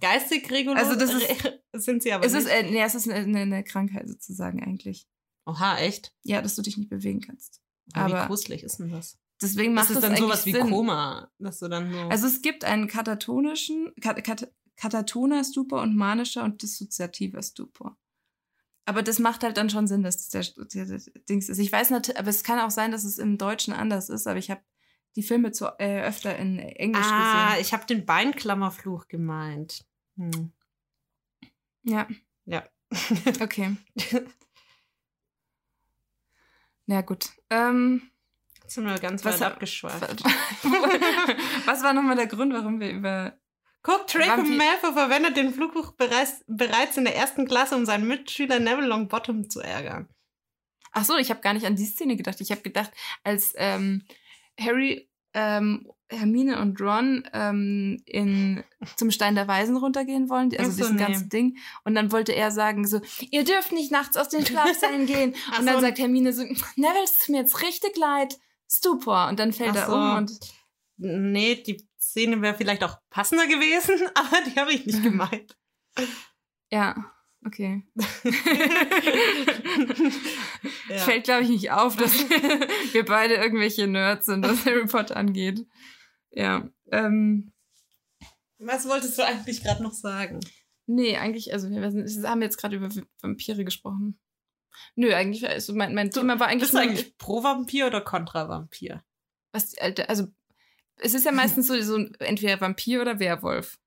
[0.01, 1.53] Geistig regulos Also das ist-
[1.85, 2.53] sind sie aber Es ist, nicht.
[2.55, 5.07] äh, nee, es ist eine, eine Krankheit sozusagen eigentlich.
[5.47, 6.13] Oha, echt?
[6.25, 7.61] Ja, dass du dich nicht bewegen kannst.
[7.93, 9.19] Aber wie Aber- gruselig ist denn das?
[9.45, 10.69] Deswegen macht Ist es es dann sowas wie Sinn.
[10.71, 15.97] Koma, dass du dann so Also es gibt einen katatonischen, kat, kat, katatoner Stupor und
[15.97, 17.97] manischer und dissoziativer Stupor.
[18.87, 21.59] Aber das macht halt dann schon Sinn, dass das der, der, der Dings ist.
[21.59, 24.39] Ich weiß natürlich, aber es kann auch sein, dass es im Deutschen anders ist, aber
[24.39, 24.61] ich habe
[25.17, 27.63] die Filme zu, äh, öfter in Englisch Ah, gesehen.
[27.63, 29.87] ich habe den Beinklammerfluch gemeint.
[30.17, 30.53] Hm.
[31.85, 32.07] Ja.
[32.47, 32.65] Ja.
[33.41, 33.77] Okay.
[36.87, 37.31] Na gut.
[37.51, 38.03] Ähm,
[38.65, 40.25] Jetzt sind wir ganz Was weit abgeschweift.
[41.67, 43.39] was war nochmal der Grund, warum wir über.
[43.83, 48.59] Guck, Draco Malfoy verwendet den Flugbuch bereits, bereits in der ersten Klasse, um seinen Mitschüler
[48.59, 50.09] Neville Longbottom zu ärgern.
[50.93, 52.41] Ach so, ich habe gar nicht an die Szene gedacht.
[52.41, 52.91] Ich habe gedacht,
[53.23, 54.07] als ähm,
[54.59, 58.65] Harry, ähm, Hermine und Ron ähm, in,
[58.97, 61.03] zum Stein der Weisen runtergehen wollen, also so, diesen nee.
[61.03, 61.59] ganzen Ding.
[61.85, 65.35] Und dann wollte er sagen so, ihr dürft nicht nachts aus den Schlafsälen gehen.
[65.59, 65.81] Und dann so.
[65.83, 66.45] sagt Hermine so,
[66.77, 68.39] Neville, es tut mir jetzt richtig leid.
[68.79, 69.29] Stupor.
[69.29, 69.95] Und dann fällt Ach er so.
[69.95, 70.33] um und
[70.97, 75.57] Nee, die Szene wäre vielleicht auch passender gewesen, aber die habe ich nicht gemeint.
[76.71, 76.95] ja.
[77.47, 77.87] Okay.
[80.89, 80.97] ja.
[80.99, 82.13] Fällt, glaube ich, nicht auf, dass
[82.93, 85.67] wir beide irgendwelche Nerds sind, was Harry Potter angeht.
[86.31, 86.69] Ja.
[86.91, 87.53] Ähm,
[88.59, 90.41] Was wolltest du eigentlich gerade noch sagen?
[90.87, 92.89] nee, eigentlich, also wir sind- wir haben jetzt gerade über
[93.23, 94.19] Vampire gesprochen.
[94.97, 98.49] Nö, eigentlich, also mein, mein Thema war eigentlich, Bist du eigentlich pro Vampir oder kontra
[98.49, 99.03] Vampir?
[99.53, 100.27] was, Alter, also
[100.97, 103.79] es ist ja meistens so, so entweder Vampir oder Werwolf.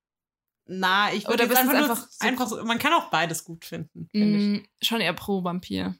[0.65, 3.63] Na, ich Oder würde einfach, nur, einfach so- einfach so, man kann auch beides gut
[3.65, 4.09] finden.
[4.13, 5.95] Mm, schon eher pro Vampir.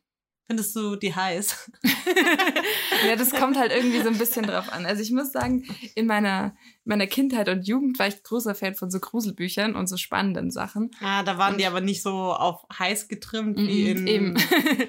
[0.48, 1.70] Findest du die heiß?
[3.08, 4.86] ja, das kommt halt irgendwie so ein bisschen drauf an.
[4.86, 6.56] Also ich muss sagen, in meiner,
[6.86, 10.92] meiner Kindheit und Jugend war ich großer Fan von so Gruselbüchern und so spannenden Sachen.
[11.02, 14.36] Ah, da waren Und- die aber nicht so auf heiß getrimmt wie in Mhm, Eben.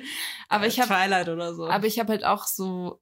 [0.49, 1.67] aber ich habe Twilight oder so.
[1.69, 3.01] aber ich habe halt auch so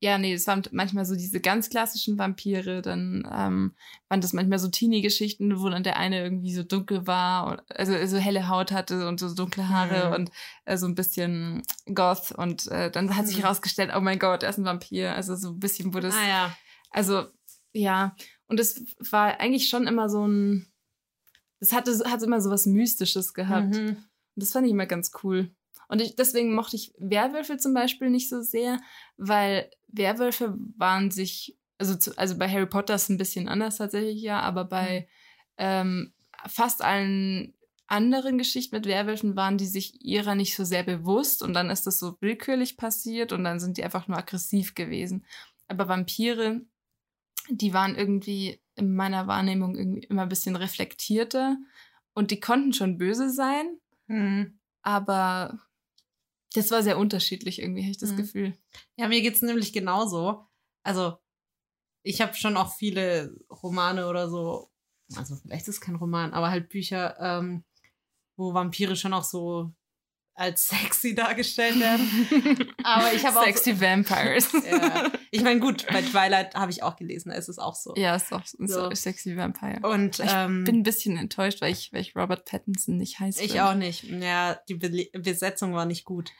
[0.00, 3.74] ja, nee, es waren manchmal so diese ganz klassischen Vampire, dann ähm,
[4.08, 7.92] waren das manchmal so Teenie-Geschichten, wo dann der eine irgendwie so dunkel war, und, also
[8.06, 10.14] so helle Haut hatte und so dunkle Haare Mhm.
[10.14, 10.30] und
[10.66, 11.62] äh, so ein bisschen
[11.94, 13.42] goth und äh, dann hat sich Mhm.
[13.42, 16.28] herausgestellt, oh mein Gott, er ist ein Vampir, also so ein bisschen wurde es ah
[16.28, 16.56] ja.
[16.90, 17.26] also,
[17.72, 18.14] ja.
[18.48, 20.66] Und es war eigentlich schon immer so ein.
[21.58, 23.74] Das hatte, hat immer so was Mystisches gehabt.
[23.74, 23.88] Mhm.
[23.88, 24.06] Und
[24.36, 25.50] das fand ich immer ganz cool.
[25.88, 28.80] Und ich, deswegen mochte ich Werwölfe zum Beispiel nicht so sehr,
[29.16, 33.76] weil Werwölfe waren sich, also, zu, also bei Harry Potter ist es ein bisschen anders
[33.76, 35.08] tatsächlich, ja, aber bei
[35.58, 36.12] ähm,
[36.46, 37.54] fast allen
[37.86, 41.86] anderen Geschichten mit Werwölfen waren die sich ihrer nicht so sehr bewusst und dann ist
[41.86, 45.24] das so willkürlich passiert und dann sind die einfach nur aggressiv gewesen.
[45.68, 46.62] Aber Vampire,
[47.48, 51.56] die waren irgendwie in meiner Wahrnehmung irgendwie immer ein bisschen reflektierter
[52.12, 54.58] und die konnten schon böse sein, Mhm.
[54.82, 55.58] aber
[56.54, 58.16] das war sehr unterschiedlich irgendwie, habe ich das Mhm.
[58.16, 58.58] Gefühl.
[58.96, 60.46] Ja, mir geht's nämlich genauso.
[60.82, 61.18] Also,
[62.02, 64.70] ich habe schon auch viele Romane oder so,
[65.16, 67.64] also vielleicht ist es kein Roman, aber halt Bücher, ähm,
[68.36, 69.72] wo Vampire schon auch so
[70.38, 72.68] als sexy dargestellt werden.
[72.84, 73.44] Aber ich habe auch.
[73.44, 74.48] Sexy Vampires.
[74.66, 75.10] Ja.
[75.30, 77.94] Ich meine, gut, bei Twilight habe ich auch gelesen, da ist es auch so.
[77.96, 78.88] ja, ist ein So.
[78.88, 78.94] so.
[78.94, 79.80] sexy Vampire.
[79.82, 83.40] Und Ich ähm, bin ein bisschen enttäuscht, weil ich, weil ich Robert Pattinson nicht heiß
[83.40, 84.04] ich auch nicht.
[84.04, 86.30] Ja, die Be Besetzung war nicht gut.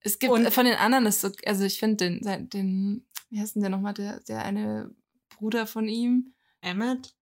[0.00, 3.54] Es gibt Und- von den anderen ist so, also ich finde den, den, wie heißt
[3.56, 4.90] denn der nochmal, der, der eine
[5.36, 6.34] Bruder von ihm?
[6.60, 7.14] Emmet?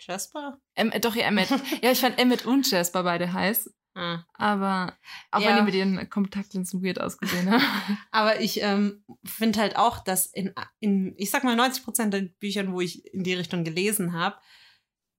[0.00, 0.58] Jasper?
[0.74, 1.48] Em, doch, ja, Emmett.
[1.82, 3.70] ja, ich fand Emmett und Jasper beide heiß.
[3.94, 4.24] Ah.
[4.34, 4.96] Aber
[5.30, 5.48] auch Ja.
[5.48, 7.62] wenn die mit ihren Kontaktlinsen weird ausgesehen haben.
[8.12, 12.20] Aber ich ähm, finde halt auch, dass in, in, ich sag mal, 90 Prozent der
[12.22, 14.36] Büchern, wo ich in die Richtung gelesen habe,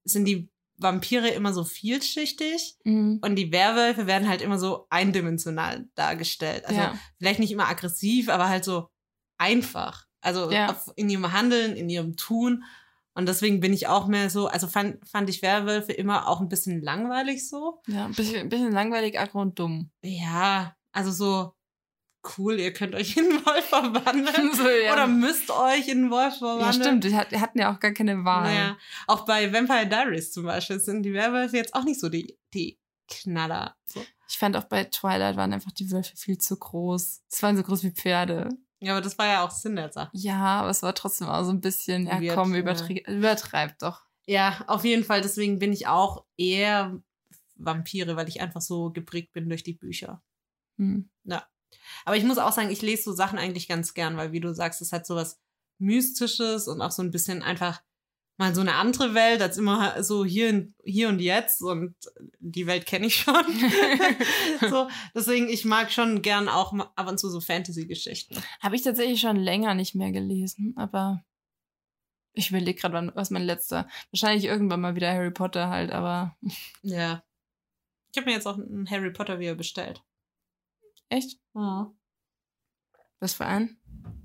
[0.06, 3.20] sind die Vampire immer so vielschichtig Mhm.
[3.22, 6.66] und die Werwölfe werden halt immer so eindimensional dargestellt.
[6.66, 6.98] Also ja.
[7.20, 8.88] vielleicht nicht immer aggressiv, aber halt so
[9.38, 10.06] einfach.
[10.22, 10.72] Also Ja.
[10.72, 12.64] auf, in ihrem Handeln, in ihrem Tun.
[13.14, 16.48] Und deswegen bin ich auch mehr so, also fand, fand ich Werwölfe immer auch ein
[16.48, 17.82] bisschen langweilig so.
[17.88, 19.92] ja, ein bisschen, ein bisschen langweilig, aggro und dumm.
[20.02, 21.54] Ja, also so
[22.38, 24.54] cool, ihr könnt euch in einen Wolf verwandeln.
[24.54, 24.94] so, ja.
[24.94, 26.68] Oder müsst euch in einen Wolf verwandeln.
[26.68, 27.04] ja, stimmt.
[27.04, 28.44] Die hatten ja auch gar keine Wahl.
[28.44, 32.38] Naja, auch bei Vampire Diaries zum Beispiel sind die Werwölfe jetzt auch nicht so die,
[32.54, 33.76] die Knaller.
[33.86, 34.02] So.
[34.30, 37.24] Ich fand auch bei Twilight waren einfach die Wölfe viel zu groß.
[37.30, 38.50] Es waren so groß wie Pferde.
[38.82, 40.10] Ja, aber das war ja auch Sinn der Sache.
[40.14, 42.62] Ja, aber es war trotzdem auch so ein bisschen, ja Weird, komm, ja.
[42.62, 44.02] übertreib, doch.
[44.26, 45.22] Ja, auf jeden Fall.
[45.22, 47.00] Deswegen bin ich auch eher
[47.56, 50.24] Vampire, weil ich einfach so geprägt bin durch die Bücher.
[50.78, 51.10] Hm.
[52.06, 54.54] Aber ich muss auch sagen, ich lese so Sachen eigentlich ganz gern, weil wie du
[54.54, 55.40] sagst, es hat so was
[55.78, 57.82] Mystisches und auch so ein bisschen einfach
[58.42, 61.94] mal so eine andere Welt als immer so hier, hier und jetzt und
[62.40, 63.46] die Welt kenne ich schon.
[64.70, 68.36] so, deswegen, ich mag schon gern auch ab und zu so Fantasy-Geschichten.
[68.60, 71.24] Habe ich tatsächlich schon länger nicht mehr gelesen, aber
[72.34, 73.88] ich überlege gerade, was mein letzter.
[74.10, 76.36] Wahrscheinlich irgendwann mal wieder Harry Potter halt, aber
[76.82, 77.24] Ja.
[78.12, 80.04] Ich habe mir jetzt auch einen Harry Potter wieder bestellt.
[81.10, 81.40] echt?
[83.20, 83.80] Was für ein?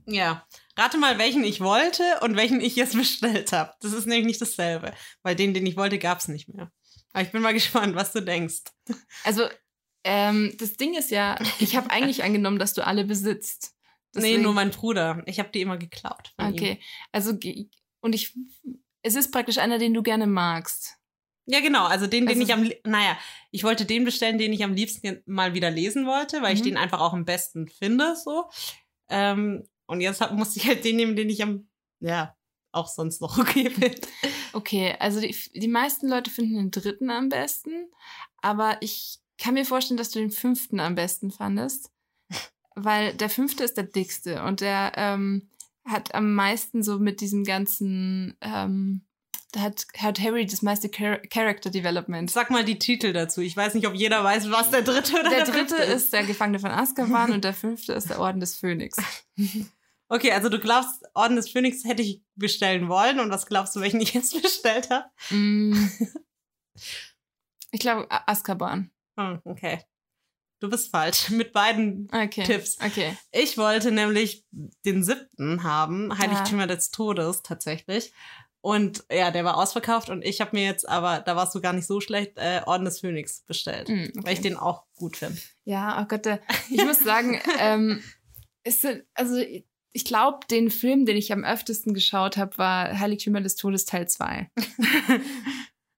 [0.07, 0.47] Ja.
[0.77, 3.73] Rate mal, welchen ich wollte und welchen ich jetzt bestellt habe.
[3.81, 4.93] Das ist nämlich nicht dasselbe.
[5.23, 6.71] Weil den, den ich wollte, gab es nicht mehr.
[7.13, 8.63] Aber ich bin mal gespannt, was du denkst.
[9.25, 9.49] Also,
[10.05, 13.73] ähm, das Ding ist ja, ich habe eigentlich angenommen, dass du alle besitzt.
[14.15, 15.23] Nee, Deswegen- nur mein Bruder.
[15.27, 16.33] Ich habe die immer geklaut.
[16.37, 16.55] Von Ihm.
[16.55, 16.81] Okay,
[17.13, 17.37] also
[18.01, 18.35] und ich,
[19.03, 20.95] es ist praktisch einer, den du gerne magst.
[21.47, 21.87] Ja, genau.
[21.87, 23.19] Also den, den Also- ich am, naja,
[23.51, 26.65] ich wollte den bestellen, den ich am liebsten mal wieder lesen wollte, weil ich Mhm.
[26.65, 28.45] den einfach auch am besten finde, so.
[29.09, 31.69] Ähm, und jetzt hab, musste ich halt den nehmen, den ich am,
[32.01, 32.37] ja,
[32.73, 34.01] auch sonst noch okay finde.
[34.53, 37.91] Okay, also die, die meisten Leute finden den dritten am besten,
[38.43, 41.91] aber ich kann mir vorstellen, dass du den fünften am besten fandest,
[42.75, 45.51] weil der fünfte ist der dickste und der ähm,
[45.85, 49.06] hat am meisten so mit diesem ganzen ähm,
[49.57, 52.31] hat, hat Harry das meiste Char Character Development.
[52.31, 53.41] Sag mal die Titel dazu.
[53.41, 56.13] Ich weiß nicht, ob jeder weiß, was der dritte oder der, Der dritte fünfte ist
[56.13, 58.97] der Gefangene von Azkaban und der fünfte ist der Orden des Phönix.
[60.09, 63.19] Okay, also du glaubst, Orden des Phönix hätte ich bestellen wollen.
[63.19, 65.07] Und was glaubst du, welchen ich jetzt bestellt habe?
[65.31, 65.75] Mm.
[67.73, 68.91] Ich glaube, Azkaban.
[69.19, 69.83] Hm, okay.
[70.61, 71.29] Du bist falsch.
[71.31, 72.45] Mit beiden Okay.
[72.45, 72.79] Tipps.
[72.81, 73.17] Okay.
[73.33, 74.47] Ich wollte nämlich
[74.87, 78.13] den siebten haben, Heiligtümer des Todes tatsächlich.
[78.67, 81.73] Und ja, der war ausverkauft und ich habe mir jetzt aber, da warst du gar
[81.73, 83.89] nicht so schlecht, äh, Orden des Phönix bestellt.
[83.89, 84.49] Mm, Weil ich okay.
[84.49, 85.41] den auch gut finde.
[85.63, 88.03] Ja, oh Gott, der, ich muss sagen, ähm,
[88.65, 89.37] ist, also
[89.93, 94.09] ich glaube, den Film, den ich am öftesten geschaut habe, war Heiligtümer des Todes Teil
[94.09, 94.51] 2.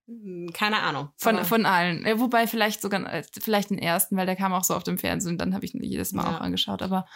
[0.07, 1.09] Hm, Keine Ahnung.
[1.17, 2.05] Von, von allen.
[2.07, 4.99] Ja, wobei vielleicht sogar, äh, vielleicht den ersten, weil der kam auch so auf dem
[4.99, 6.37] Fernsehen und dann habe ich ihn jedes Mal Ja.
[6.37, 6.83] auch angeschaut.
[6.83, 7.07] Aber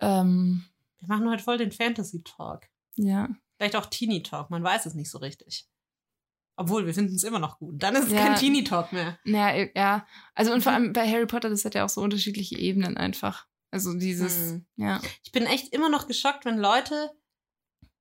[0.00, 0.64] ähm,
[1.00, 2.68] Wir machen heute voll den Fantasy-Talk.
[2.94, 3.28] ja.
[3.58, 5.66] Vielleicht auch Teenie-Talk, man weiß es nicht so richtig.
[6.58, 7.82] Obwohl, wir finden es immer noch gut.
[7.82, 8.26] Dann ist es Ja.
[8.26, 9.18] kein Teenie-Talk mehr.
[9.24, 10.06] Naja, ja.
[10.34, 10.76] Also und vor Mhm.
[10.76, 13.46] allem bei Harry Potter, das hat ja auch so unterschiedliche Ebenen einfach.
[13.70, 14.66] Also dieses, Hm.
[14.76, 15.00] ja.
[15.22, 17.10] Ich bin echt immer noch geschockt, wenn Leute.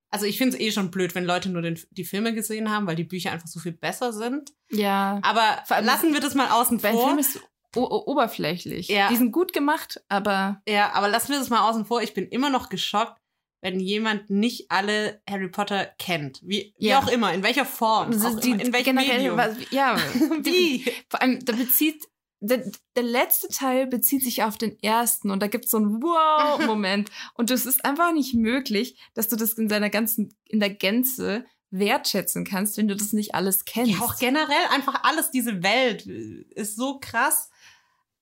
[0.10, 2.88] Also ich finde es eh schon blöd, wenn Leute nur den, die Filme gesehen haben,
[2.88, 4.54] weil die Bücher einfach so viel besser sind.
[4.72, 5.20] Ja.
[5.24, 7.08] Aber Vor allem- lassen wir das mal außen vor.
[7.08, 7.40] Film ist
[7.76, 8.88] oberflächlich.
[8.88, 9.10] Ja.
[9.10, 12.02] Die sind gut gemacht, aber Ja, aber lassen wir das mal außen vor.
[12.02, 13.20] Ich bin immer noch geschockt,
[13.66, 16.40] wenn jemand nicht alle Harry Potter kennt.
[16.44, 17.00] Wie, wie Ja.
[17.00, 18.14] auch immer, in welcher Form.
[18.24, 19.38] Auch die, in welchem generell, Medium.
[19.38, 19.96] was, ja,
[20.46, 20.92] die, Wie?
[21.10, 22.08] vor allem, da bezieht,
[22.42, 22.64] der,
[22.96, 27.10] der letzte Teil bezieht sich auf den ersten und da gibt es so einen Wow-Moment.
[27.34, 31.44] und es ist einfach nicht möglich, dass du das in seiner ganzen, in der Gänze
[31.72, 33.94] wertschätzen kannst, wenn du das nicht alles kennst.
[33.94, 37.50] Ja, auch generell einfach alles, diese Welt äh, ist so krass.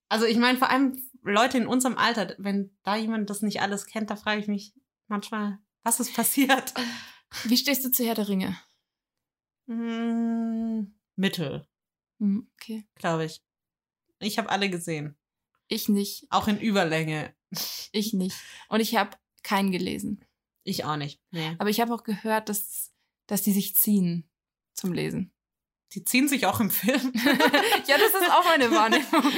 [0.07, 3.87] Also ich meine, vor allem Leute in unserem Alter, wenn da jemand das nicht alles
[3.87, 4.73] kennt, da frage ich mich
[5.13, 6.73] manchmal, was ist passiert?
[7.45, 8.57] Wie stehst du zu Herr der Ringe?
[9.67, 11.67] Hm, Mittel,
[12.19, 12.85] Hm, okay.
[12.95, 13.43] glaube ich.
[14.19, 15.15] Ich habe alle gesehen.
[15.67, 16.25] Ich nicht.
[16.29, 17.33] Auch in Überlänge.
[17.91, 18.35] Ich nicht.
[18.69, 20.25] Und ich habe keinen gelesen.
[20.63, 21.21] Ich auch nicht.
[21.29, 21.55] Nee.
[21.59, 22.91] Aber ich habe auch gehört, dass,
[23.27, 24.27] dass die sich ziehen
[24.73, 25.31] zum Lesen.
[25.93, 27.13] Die ziehen sich auch im Film.
[27.87, 29.31] ja, das ist auch meine Wahrnehmung.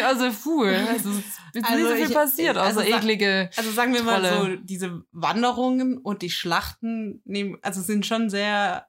[0.04, 1.24] Also, puh, also, es ist
[1.54, 3.50] jetzt Also nicht so viel ich- passiert, also außer sa- eklige.
[3.56, 4.56] Also sagen wir mal Trolle.
[4.56, 8.86] so, diese Wanderungen und die Schlachten nehmen, also sind schon sehr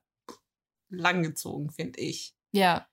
[0.90, 2.34] langgezogen, finde ich.
[2.52, 2.88] Ja.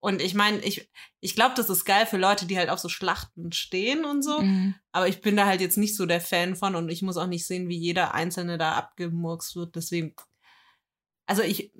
[0.00, 2.90] Und ich meine, ich, ich glaube, das ist geil für Leute, die halt auf so
[2.90, 4.40] Schlachten stehen und so.
[4.42, 4.74] Mhm.
[4.92, 7.26] Aber ich bin da halt jetzt nicht so der Fan von und ich muss auch
[7.26, 9.76] nicht sehen, wie jeder Einzelne da abgemurkst wird.
[9.76, 10.14] Deswegen,
[11.26, 11.72] also ich,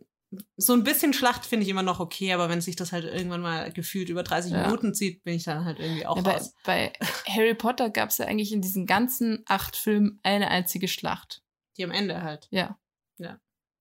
[0.57, 3.41] so ein bisschen Schlacht finde ich immer noch okay, aber wenn sich das halt irgendwann
[3.43, 4.63] mal gefühlt über 30 Ja.
[4.67, 6.55] Minuten zieht, bin ich dann halt irgendwie auch Ja, bei, raus.
[6.65, 6.93] bei
[7.29, 11.43] Harry Potter gab es ja eigentlich in diesen ganzen acht Filmen eine einzige Schlacht.
[11.77, 12.47] Die am Ende halt.
[12.51, 12.79] Ja.
[13.19, 13.39] Ja.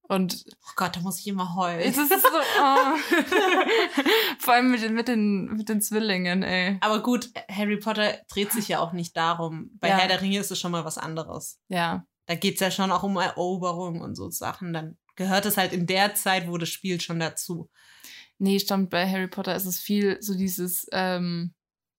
[0.10, 1.80] Und Oh Gott, da muss ich immer heulen.
[1.80, 2.18] es ist so,
[2.62, 2.98] oh.
[4.39, 6.78] vor allem mit den, mit, den, mit den Zwillingen, ey.
[6.82, 9.72] Aber gut, Harry Potter dreht sich ja auch nicht darum.
[9.80, 9.98] Bei Ja.
[9.98, 11.60] Herr der Ringe ist es schon mal was anderes.
[11.70, 12.06] Ja.
[12.26, 14.74] Da geht's ja schon auch um Eroberung und so Sachen.
[14.74, 17.69] Dann gehört es halt in der Zeit, wo das spielt, schon dazu.
[18.38, 21.54] Nee, stimmt, bei Harry Potter ist es viel so dieses, ähm,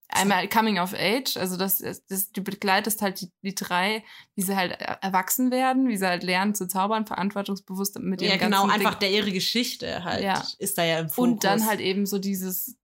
[0.09, 4.55] einmal Coming of Age, also das, das du begleitest halt die, die drei, wie sie
[4.55, 8.67] halt er- erwachsen werden, wie sie halt lernen zu zaubern, verantwortungsbewusst mit ihrem Ja, genau,
[8.67, 9.01] einfach Ding.
[9.01, 10.45] der ihre Geschichte halt Ja.
[10.59, 11.33] ist da ja im Fokus.
[11.33, 12.77] Und dann halt eben so dieses,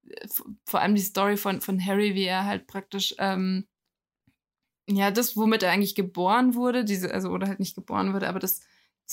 [0.65, 3.67] vor allem die Story von, von Harry, wie er halt praktisch, ähm,
[4.89, 8.39] ja, das, womit er eigentlich geboren wurde, diese, also, oder halt nicht geboren wurde, aber
[8.41, 8.61] das,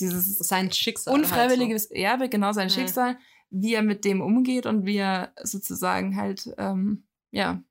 [0.00, 1.14] dieses sein Schicksal.
[1.14, 2.74] unfreiwilliges Erbe, genau sein Ja.
[2.74, 3.18] Schicksal,
[3.50, 7.62] wie er mit dem umgeht und wie er sozusagen halt, ähm, ja,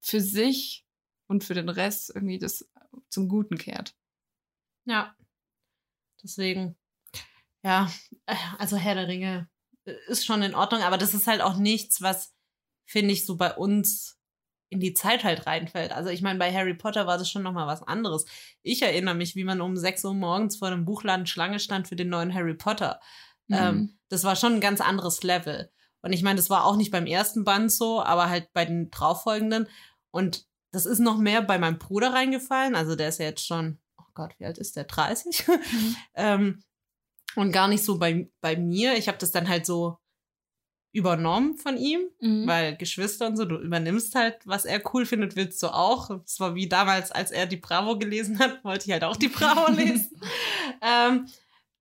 [0.00, 0.86] für sich
[1.26, 2.68] und für den Rest irgendwie das
[3.08, 3.76] zum Guten kehrt.
[3.78, 3.94] Halt
[4.84, 4.92] so.
[4.92, 5.16] Ja.
[6.22, 6.76] Deswegen,
[7.62, 7.90] ja,
[8.58, 9.48] also Herr der Ringe
[9.84, 12.34] äh, ist schon in Ordnung, aber das ist halt auch nichts, was,
[12.84, 14.18] finde ich, so bei uns
[14.68, 15.92] in die Zeit halt reinfällt.
[15.92, 18.24] Also ich meine, bei Harry Potter war das schon nochmal was anderes.
[18.62, 21.96] Ich erinnere mich, wie man um 6 Uhr morgens vor dem Buchladen Schlange stand für
[21.96, 23.00] den neuen Harry Potter.
[23.50, 23.98] Ähm, Mhm.
[24.08, 25.70] das war schon ein ganz anderes Level.
[26.02, 28.90] Und ich meine, das war auch nicht beim ersten Band so, aber halt bei den
[28.90, 29.68] drauffolgenden.
[30.10, 32.74] Und das ist noch mehr bei meinem Bruder reingefallen.
[32.74, 34.84] Also der ist ja jetzt schon, oh Gott, wie alt ist der?
[34.84, 35.44] 30?
[36.14, 36.62] ähm,
[37.36, 38.94] und gar nicht so bei, bei mir.
[38.96, 39.98] Ich habe das dann halt so
[40.96, 42.46] übernommen von ihm, Mhm.
[42.46, 46.10] weil Geschwister und so, du übernimmst halt, was er cool findet, willst du auch.
[46.24, 49.28] Es war wie damals, als er die Bravo gelesen hat, wollte ich halt auch die
[49.28, 50.20] Bravo lesen.
[50.82, 51.26] ähm,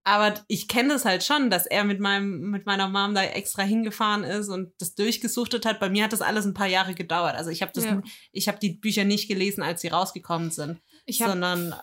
[0.03, 3.63] aber ich kenne das halt schon, dass er mit meinem, mit meiner Mom da extra
[3.63, 5.79] hingefahren ist und das durchgesuchtet hat.
[5.79, 7.33] Bei mir hat das alles ein paar Jahre gedauert.
[7.35, 8.01] Also ich habe das, Ja.
[8.31, 11.73] ich habe die Bücher nicht gelesen, als sie rausgekommen sind, Ich hab, sondern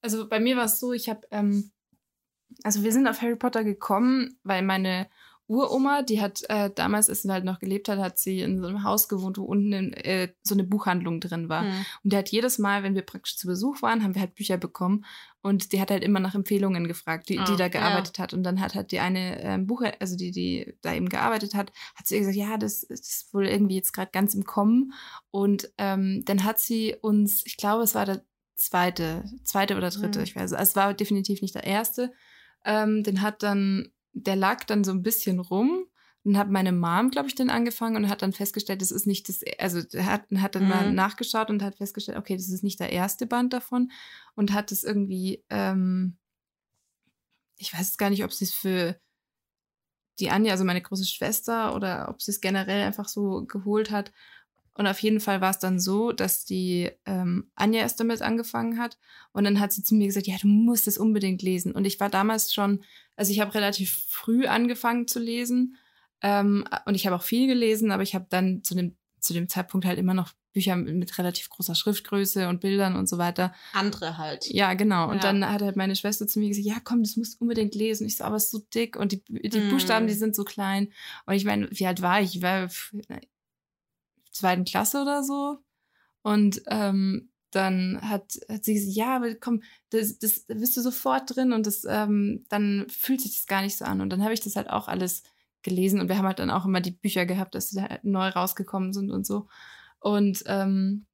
[0.00, 1.70] also bei mir war es so, ich habe ähm,
[2.64, 5.08] also wir sind auf Harry Potter gekommen, weil meine
[5.48, 8.66] Uroma, die hat äh, damals, als sie halt noch gelebt hat, hat sie in so
[8.68, 11.62] einem Haus gewohnt, wo unten in, äh, so eine Buchhandlung drin war.
[11.62, 11.86] Hm.
[12.04, 14.58] Und die hat jedes Mal, wenn wir praktisch zu Besuch waren, haben wir halt Bücher
[14.58, 15.04] bekommen.
[15.40, 17.68] Und die hat halt immer nach Empfehlungen gefragt, die, Ah, die da ja.
[17.68, 18.34] gearbeitet hat.
[18.34, 21.72] Und dann hat halt die eine ähm, Buch, also die, die da eben gearbeitet hat,
[21.94, 24.92] hat sie gesagt, ja, das, das ist wohl irgendwie jetzt gerade ganz im Kommen.
[25.30, 28.22] Und ähm, dann hat sie uns, ich glaube, es war der
[28.54, 30.24] zweite, zweite oder dritte, Mhm.
[30.24, 32.12] ich weiß, es war definitiv nicht der erste.
[32.64, 35.86] Ähm, den hat dann, der lag dann so ein bisschen rum.
[36.24, 39.28] Dann hat meine Mom, glaube ich, den angefangen und hat dann festgestellt, das ist nicht
[39.28, 40.94] das, also er hat, hat dann mal Mhm.
[40.94, 43.90] nachgeschaut und hat festgestellt, okay, das ist nicht der erste Band davon
[44.34, 46.18] und hat es irgendwie, ähm,
[47.56, 49.00] ich weiß jetzt gar nicht, ob sie es für
[50.18, 54.12] die Anja, also meine große Schwester, oder ob sie es generell einfach so geholt hat.
[54.78, 58.78] Und auf jeden Fall war es dann so, dass die ähm, Anja erst damit angefangen
[58.78, 58.96] hat.
[59.32, 61.72] Und dann hat sie zu mir gesagt, ja, du musst es unbedingt lesen.
[61.72, 62.84] Und ich war damals schon,
[63.16, 65.76] also ich habe relativ früh angefangen zu lesen.
[66.22, 69.48] Ähm, und ich habe auch viel gelesen, aber ich habe dann zu dem, zu dem
[69.48, 73.52] Zeitpunkt halt immer noch Bücher mit, mit relativ großer Schriftgröße und Bildern und so weiter.
[73.72, 74.46] Andere halt.
[74.46, 75.08] Ja, genau.
[75.10, 75.22] Und Ja.
[75.22, 78.06] dann hat halt meine Schwester zu mir gesagt, ja, komm, das musst du unbedingt lesen.
[78.06, 79.70] Ich so, aber es ist so dick und die, die Mm.
[79.70, 80.92] Buchstaben, die sind so klein.
[81.26, 82.36] Und ich meine, wie alt war ich?
[82.36, 82.68] Ich war
[84.38, 85.58] zweiten Klasse oder so.
[86.22, 90.82] Und ähm, dann hat, hat sie gesagt, ja, aber komm, das, das da bist du
[90.82, 94.00] sofort drin und das, ähm, dann fühlt sich das gar nicht so an.
[94.00, 95.22] Und dann habe ich das halt auch alles
[95.62, 98.28] gelesen und wir haben halt dann auch immer die Bücher gehabt, dass sie da neu
[98.28, 99.48] rausgekommen sind und so.
[100.00, 101.06] Und ähm,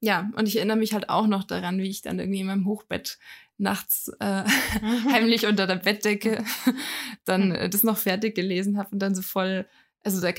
[0.00, 2.66] ja, und ich erinnere mich halt auch noch daran, wie ich dann irgendwie in meinem
[2.66, 3.18] Hochbett
[3.58, 4.44] nachts äh,
[5.12, 6.44] heimlich unter der Bettdecke
[7.24, 9.66] dann äh, das noch fertig gelesen habe und dann so voll,
[10.04, 10.32] also da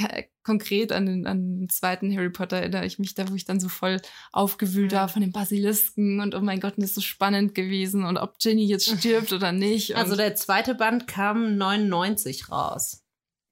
[0.44, 3.60] konkret an den, an den zweiten Harry Potter erinnere ich mich da, wo ich dann
[3.60, 7.56] so voll aufgewühlt war von den Basilisken und oh mein Gott, das ist so spannend
[7.56, 9.96] gewesen und ob Ginny jetzt stirbt oder nicht.
[9.96, 13.04] Also der zweite Band kam 99 raus.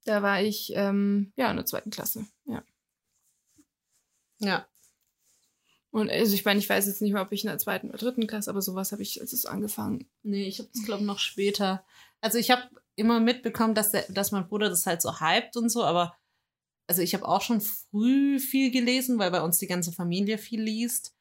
[0.05, 2.63] da war ich ähm, ja in der zweiten Klasse, ja.
[4.39, 4.67] Ja.
[5.91, 7.97] Und also ich meine, ich weiß jetzt nicht mehr, ob ich in der zweiten oder
[7.97, 10.07] dritten Klasse, aber sowas habe ich, als es angefangen.
[10.23, 11.83] Nee, ich habe das, glaube noch später.
[12.21, 12.63] Also ich habe
[13.01, 16.15] immer mitbekommen, dass, der, dass mein Bruder das halt so hypt und so, aber
[16.87, 20.61] also ich habe auch schon früh viel gelesen, weil bei uns die ganze Familie viel
[20.61, 21.13] liest.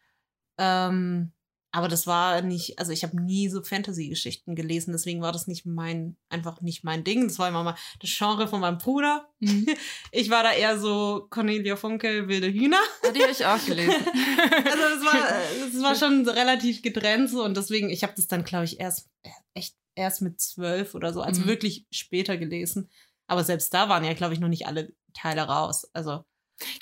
[0.58, 1.32] Ähm,
[1.72, 5.66] aber das war nicht, also ich habe nie so Fantasy-Geschichten gelesen, deswegen war das nicht
[5.66, 7.28] mein, einfach nicht mein Ding.
[7.28, 9.28] Das war immer mal das Genre von meinem Bruder.
[9.38, 9.66] Mhm.
[10.12, 12.80] Ich war da eher so Cornelia Funke, wilde Hühner.
[13.14, 13.94] Die habe ich auch gelesen.
[14.64, 18.44] Also es war, es war schon relativ getrennt so und deswegen, ich habe das dann,
[18.44, 19.08] glaube ich, erst
[19.54, 21.46] echt erst mit zwölf oder so, also Mhm.
[21.46, 22.88] wirklich später gelesen.
[23.26, 25.88] Aber selbst da waren ja, glaube ich, noch nicht alle Teile raus.
[25.92, 26.24] Also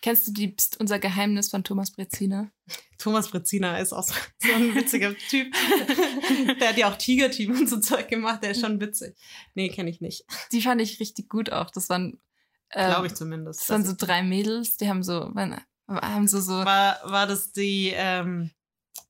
[0.02, 2.50] Kennst du die Psst, unser Geheimnis von Thomas Brezina?
[2.98, 5.54] Thomas Brezina ist auch so, so ein witziger Typ.
[6.60, 9.16] Der hat ja auch Tiger-Team und so Zeug gemacht, der ist schon witzig.
[9.54, 10.24] Nee, kenne ich nicht.
[10.50, 11.70] Die fand ich richtig gut auch.
[11.70, 12.20] Das waren,
[12.72, 13.60] ähm, Glaube ich zumindest.
[13.60, 16.52] das waren so drei Mädels, die haben so, waren, haben so so.
[16.64, 18.50] war, war das die ähm,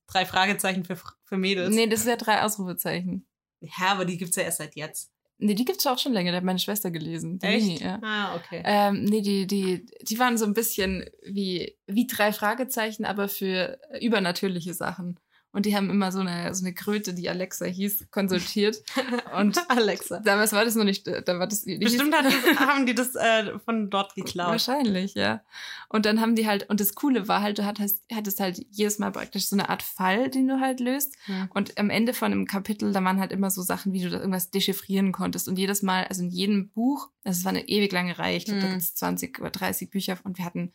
[0.07, 1.75] drei Fragezeichen für, für Mädels?
[1.75, 3.27] Nee, das ist ja drei Ausrufezeichen.
[3.61, 5.11] Ja, aber die gibt's ja erst seit jetzt.
[5.41, 7.39] Nee, die gibt's auch schon länger, die hat meine Schwester gelesen.
[7.39, 7.67] Die Echt?
[7.67, 8.01] Mini, ja.
[8.03, 8.63] Ah, okay.
[8.65, 13.79] Ähm, nee, die, die, die waren so ein bisschen wie, wie drei Fragezeichen, aber für
[14.01, 15.21] übernatürliche Sachen.
[15.51, 18.83] Und die haben immer so eine, so eine Kröte, die Alexa hieß, konsultiert.
[19.37, 20.21] Und Alexa.
[20.21, 23.59] damals war das noch nicht, da war das die Bestimmt das, haben die das äh,
[23.61, 24.51] von dort geklaut.
[24.51, 25.43] Wahrscheinlich, ja.
[25.89, 28.99] Und dann haben die halt, und das Coole war halt, du hattest, hattest halt jedes
[28.99, 31.17] Mal praktisch so eine Art Fall, den du halt löst.
[31.27, 31.49] Ja.
[31.55, 34.19] Und am Ende von einem Kapitel, da waren halt immer so Sachen, wie du da
[34.19, 35.49] irgendwas dechiffrieren konntest.
[35.49, 38.45] Und jedes Mal, also in jedem Buch, also es war eine ewig lange Reihe, ich
[38.45, 38.73] glaube, da Mhm.
[38.73, 40.75] gibt es 20 oder 30 Bücher und wir hatten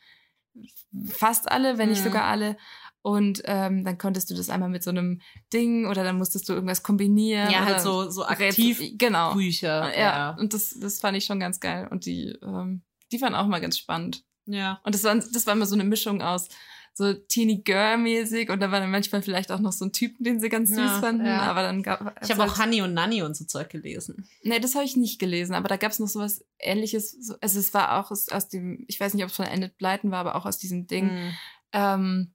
[1.10, 2.06] fast alle, wenn nicht Mhm.
[2.06, 2.58] sogar alle.
[3.04, 6.54] Und ähm, dann konntest du das einmal mit so einem Ding oder dann musstest du
[6.54, 7.52] irgendwas kombinieren.
[7.52, 9.34] Ja, halt so, so aktiv Genau.
[9.36, 9.96] Bücher.
[10.00, 11.88] Ja, und das, das fand ich schon ganz geil.
[11.92, 14.24] Und die, ähm, die waren auch mal ganz spannend.
[14.46, 14.80] ja.
[14.86, 16.48] Und das war, das war immer so eine Mischung aus
[16.96, 20.40] so Teeny Girl-mäßig und da war dann manchmal vielleicht auch noch so ein Typen, den
[20.40, 21.26] sie ganz süß Ja, fanden.
[21.26, 21.42] ja.
[21.42, 24.28] Aber dann gab Ich habe auch Honey und Nanny und so Zeug gelesen.
[24.44, 27.12] Nee, das habe ich nicht gelesen, aber da gab es noch sowas ähnliches.
[27.20, 29.76] So, also es war auch aus, aus dem, ich weiß nicht, ob es von Enid
[29.78, 31.06] Blyton war, aber auch aus diesem Ding.
[31.12, 31.32] Mhm.
[31.74, 32.33] Ähm,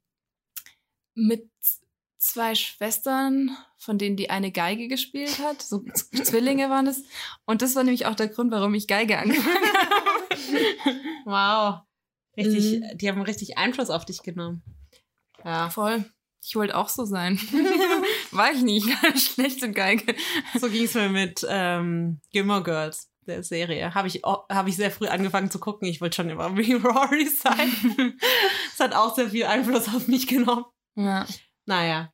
[1.19, 1.49] mit
[2.19, 5.63] zwei Schwestern, von denen die eine Geige gespielt hat.
[5.63, 5.85] So
[6.25, 7.03] Zwillinge waren es.
[7.45, 10.19] Und das war nämlich auch der Grund, warum ich Geige angefangen habe.
[11.25, 11.81] Wow.
[12.37, 12.99] Richtig, Mhm.
[12.99, 14.63] die haben richtig Einfluss auf dich genommen.
[15.45, 15.69] Ja.
[15.71, 16.05] Voll.
[16.43, 17.39] Ich wollte auch so sein.
[18.31, 18.89] War ich nicht.
[19.19, 20.15] Schlecht in Geige.
[20.59, 23.95] So ging es mir mit ähm, Gilmore Girls, der Serie.
[23.95, 25.89] Habe ich, hab ich sehr früh angefangen zu gucken.
[25.89, 28.17] Ich wollte schon immer wie Rory sein.
[28.73, 30.65] Es hat auch sehr viel Einfluss auf mich genommen.
[30.99, 31.27] Ja.
[31.67, 32.13] Naja.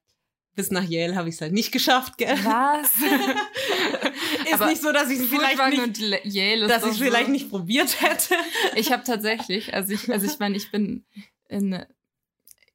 [0.54, 2.36] bis nach Yale habe ich es halt nicht geschafft, gell?
[2.44, 2.90] Was?
[4.44, 7.32] ist Aber nicht so, dass ich es vielleicht nicht, und Yale dass ich vielleicht so.
[7.32, 8.34] nicht probiert hätte.
[8.76, 11.04] Ich habe tatsächlich, also ich, also ich meine, ich bin
[11.50, 11.84] ein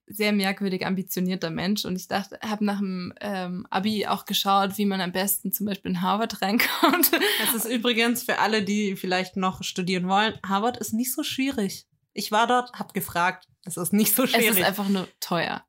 [0.08, 4.86] sehr merkwürdig ambitionierter Mensch und ich dachte, habe nach dem ähm, Abi auch geschaut, wie
[4.86, 7.12] man am besten zum Beispiel in Harvard reinkommt.
[7.40, 11.86] Das ist übrigens für alle, die vielleicht noch studieren wollen, Harvard ist nicht so schwierig.
[12.14, 14.58] Ich war dort, hab gefragt, es ist nicht so Es schwierig.
[14.60, 15.64] ist einfach nur teuer.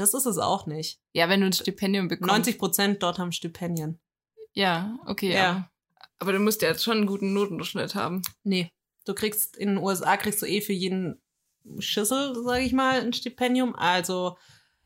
[0.00, 1.00] Das ist es auch nicht.
[1.12, 2.30] Ja, wenn du ein Stipendium bekommst.
[2.32, 3.98] 90 Prozent dort haben Stipendien.
[4.52, 5.32] Ja, okay.
[5.32, 5.50] Ja.
[5.50, 5.70] Aber,
[6.20, 8.22] aber du musst ja jetzt schon einen guten Notendurchschnitt haben.
[8.42, 8.70] Nee,
[9.04, 11.20] du kriegst in den USA kriegst du eh für jeden
[11.78, 13.74] Schüssel, sage ich mal, ein Stipendium.
[13.76, 14.36] Also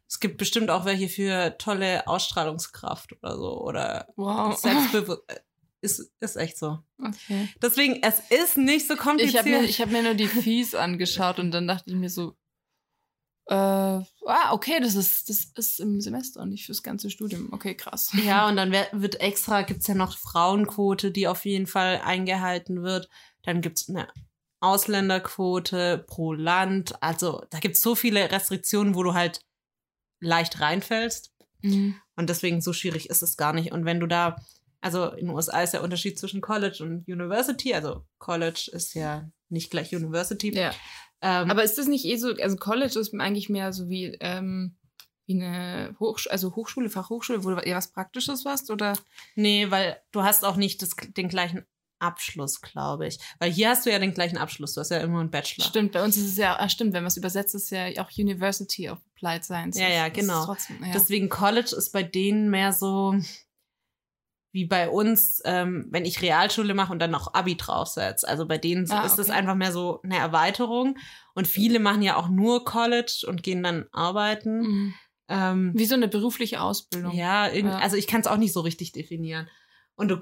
[0.08, 4.56] es gibt bestimmt auch welche für tolle Ausstrahlungskraft oder so oder Wow.
[4.56, 5.38] Selbstbewusstsein.
[5.80, 6.78] Ist, ist echt so.
[6.98, 7.48] Okay.
[7.60, 9.40] Deswegen, es ist nicht so Ich kompliziert.
[9.40, 12.36] habe mir, ich hab mir nur die Fees angeschaut und dann dachte ich mir so,
[13.46, 17.52] äh, ah, okay, das ist, das ist im Semester und nicht fürs ganze Studium.
[17.52, 18.10] Okay, krass.
[18.24, 23.08] Ja, und dann wird extra, gibt's ja noch Frauenquote, die auf jeden Fall eingehalten wird.
[23.42, 24.08] Dann gibt's eine
[24.60, 27.02] Ausländerquote pro Land.
[27.02, 29.44] Also da gibt's so viele Restriktionen, wo du halt
[30.20, 31.34] leicht reinfällst.
[31.60, 31.96] Mhm.
[32.16, 33.72] Und deswegen so schwierig ist es gar nicht.
[33.72, 34.36] Und wenn du da,
[34.80, 37.74] also in den USA ist der Unterschied zwischen College und University.
[37.74, 40.54] Also College ist ja nicht gleich University.
[40.54, 40.72] Ja.
[41.24, 44.76] Ähm, Aber ist das nicht eh so, also College ist eigentlich mehr so wie, ähm,
[45.24, 48.92] wie eine Hochschule, also Hochschule, Fachhochschule, wo du eher was Praktisches warst, oder?
[49.34, 51.64] Nee, weil du hast auch nicht das, den gleichen
[51.98, 53.18] Abschluss, glaube ich.
[53.38, 54.74] Weil hier hast du ja den gleichen Abschluss.
[54.74, 55.64] Du hast ja immer einen Bachelor.
[55.64, 58.10] Stimmt, bei uns ist es ja, ah, stimmt, wenn man es übersetzt, ist ja auch
[58.18, 59.78] University of Applied Science.
[59.78, 60.44] Ja, ja, genau.
[60.44, 60.92] Trotzdem, ja.
[60.92, 63.14] Deswegen College ist bei denen mehr so
[64.54, 68.26] wie bei uns, ähm, wenn ich Realschule mache und dann noch Abi draufsetze.
[68.28, 69.36] Also bei denen Ah, ist es okay.
[69.38, 70.96] einfach mehr so eine Erweiterung.
[71.34, 74.60] Und viele machen ja auch nur College und gehen dann arbeiten.
[74.60, 74.94] Mhm.
[75.28, 77.12] Ähm, Wie so eine berufliche Ausbildung.
[77.12, 77.78] ja, Ja.
[77.78, 79.48] also ich kann es auch nicht so richtig definieren.
[79.96, 80.18] Und du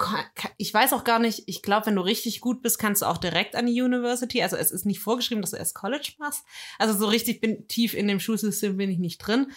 [0.56, 3.18] ich weiß auch gar nicht, ich glaube, wenn du richtig gut bist, kannst du auch
[3.18, 4.42] direkt an die University.
[4.42, 6.44] Also es ist nicht vorgeschrieben, dass du erst College machst.
[6.78, 9.52] Also so richtig bin, tief in dem Schulsystem bin ich nicht drin.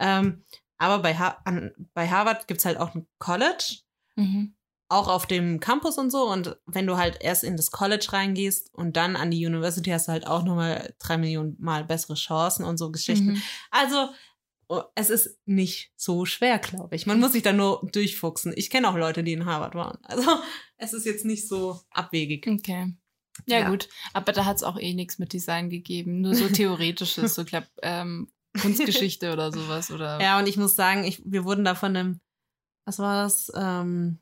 [0.00, 0.42] Ähm,
[0.78, 3.78] aber bei, ha an, bei Harvard gibt's halt auch ein College,
[4.18, 4.54] Mhm.
[4.90, 6.28] auch auf dem Campus und so.
[6.30, 10.08] Und wenn du halt erst in das College reingehst und dann an die University, hast
[10.08, 13.32] du halt auch nochmal drei Millionen Mal bessere Chancen und so Geschichten.
[13.32, 13.42] Mhm.
[13.70, 14.08] Also,
[14.68, 17.06] oh, es ist nicht so schwer, glaube ich.
[17.06, 18.52] Man muss sich da nur durchfuchsen.
[18.56, 19.98] Ich kenne auch Leute, die in Harvard waren.
[20.04, 20.22] Also,
[20.78, 22.46] es ist jetzt nicht so abwegig.
[22.46, 22.94] Okay.
[23.46, 23.68] Ja, Ja.
[23.70, 23.88] gut.
[24.14, 26.22] Aber da hat es auch eh nichts mit Design gegeben.
[26.22, 29.90] Nur so theoretisches, so glaub, ähm, Kunstgeschichte oder sowas.
[29.90, 32.20] Oder Ja, und ich muss sagen, ich, wir wurden da von einem,
[32.88, 33.52] was war das?
[33.54, 34.18] Ähm,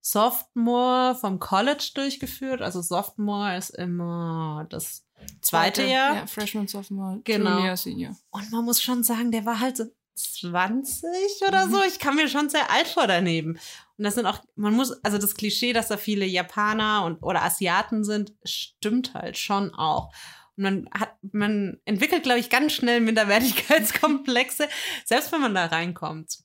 [0.00, 2.62] Sophomore vom College durchgeführt.
[2.62, 5.04] Also Sophomore ist immer das
[5.42, 6.14] zweite Jahr.
[6.14, 7.56] Ja, Freshman, Sophomore, Genau.
[7.58, 8.16] Junior, Senior.
[8.30, 9.84] Und man muss schon sagen, der war halt so
[10.14, 11.02] 20
[11.46, 11.72] oder Mhm.
[11.72, 11.82] so.
[11.82, 13.58] Ich kam mir schon sehr alt vor daneben.
[13.98, 17.42] Und das sind auch, man muss, also das Klischee, dass da viele Japaner und oder
[17.42, 20.12] Asiaten sind, stimmt halt schon auch.
[20.56, 24.68] Und man hat, man entwickelt, glaube ich, ganz schnell Minderwertigkeitskomplexe,
[25.04, 26.38] selbst wenn man da reinkommt.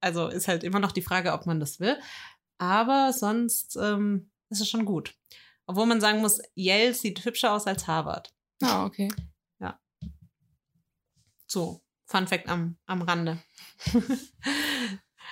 [0.00, 1.98] Also ist halt immer noch die Frage, ob man das will.
[2.58, 5.14] Aber sonst ähm, ist es schon gut.
[5.66, 8.32] Obwohl man sagen muss, Yale sieht hübscher aus als Harvard.
[8.62, 9.08] Ah, okay.
[11.46, 13.38] So, Fun Fact am, am Rande.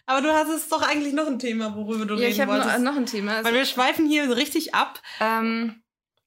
[0.07, 2.53] Aber du hast es doch eigentlich noch ein Thema, worüber du Ja, reden ich habe
[2.53, 2.81] wolltest.
[2.81, 3.45] noch, ein Thema.
[3.45, 5.01] Weil wir schweifen hier richtig ab.
[5.21, 5.83] ähm,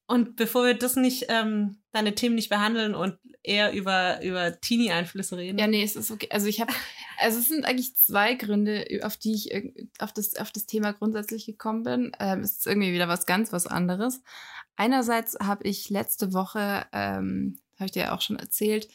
[0.06, 5.36] Und bevor wir das nicht, ähm, deine Themen nicht behandeln und eher über, über Teenie-Einflüsse
[5.36, 5.58] reden.
[5.58, 6.28] ja, nee, es ist okay.
[6.30, 6.72] Also ich habe,
[7.18, 9.50] also es sind eigentlich zwei Gründe, auf die ich
[9.98, 12.12] auf das, auf das Thema grundsätzlich gekommen bin.
[12.18, 14.22] Ähm, es ist irgendwie wieder was ganz was anderes.
[14.76, 18.88] Einerseits habe ich letzte Woche, ähm, habe ich dir ja auch schon erzählt,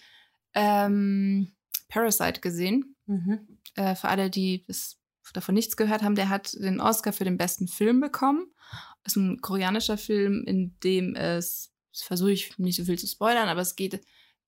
[0.53, 1.51] ähm,
[1.89, 2.95] Parasite gesehen.
[3.05, 3.59] Mhm.
[3.75, 4.97] äh, für alle, die bis
[5.33, 8.51] davon nichts gehört haben, der hat den Oscar für den besten Film bekommen.
[9.05, 13.49] ist ein koreanischer Film, in dem es, das versuche ich nicht so viel zu spoilern,
[13.49, 14.01] aber es geht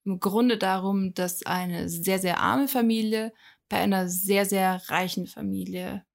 [0.05, 3.33] im Grunde darum, dass eine sehr, sehr arme Familie
[3.69, 6.05] bei einer sehr, sehr reichen Familie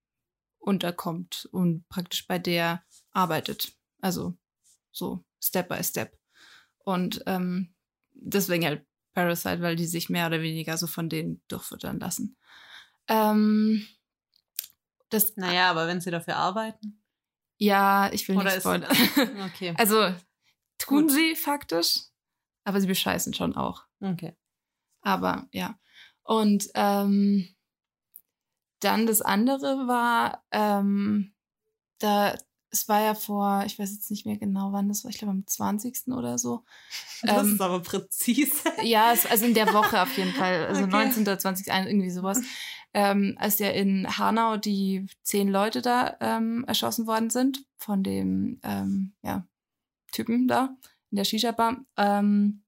[0.59, 3.73] unterkommt und praktisch bei der arbeitet.
[4.01, 4.37] Also
[4.91, 6.17] so Step by Step.
[6.79, 7.73] Und ähm,
[8.13, 12.37] deswegen halt Parasite, weil die sich mehr oder weniger so von denen durchfüttern lassen.
[13.07, 13.87] Ähm,
[15.09, 17.01] das, Naja, aber wenn sie dafür arbeiten.
[17.57, 18.91] ja, ich will Oder nicht spoilern.
[19.45, 19.73] Okay.
[19.77, 20.13] Also
[20.77, 21.11] tun Gut.
[21.11, 21.99] sie faktisch,
[22.65, 23.83] aber sie bescheißen schon auch.
[24.01, 24.35] Okay.
[25.01, 25.79] Aber ja.
[26.25, 27.47] Und ähm,
[28.79, 31.33] dann das andere war, ähm,
[31.99, 32.35] da,
[32.69, 35.31] es war ja vor, ich weiß jetzt nicht mehr genau wann das war, ich glaube
[35.31, 36.13] am 20.
[36.13, 36.63] oder so.
[37.23, 38.69] Das Ähm, ist aber präzise.
[38.83, 40.65] Ja, es, also in der Woche auf jeden Fall.
[40.67, 40.91] Also Okay.
[40.91, 41.23] 19.
[41.23, 41.71] oder 20.
[41.71, 42.41] ein- irgendwie sowas.
[42.93, 48.59] ähm, als ja in Hanau die zehn Leute da ähm, erschossen worden sind von dem
[48.63, 49.47] ähm, ja,
[50.11, 50.75] Typen da
[51.11, 51.77] in der Shisha-Bar.
[51.97, 52.63] Ähm,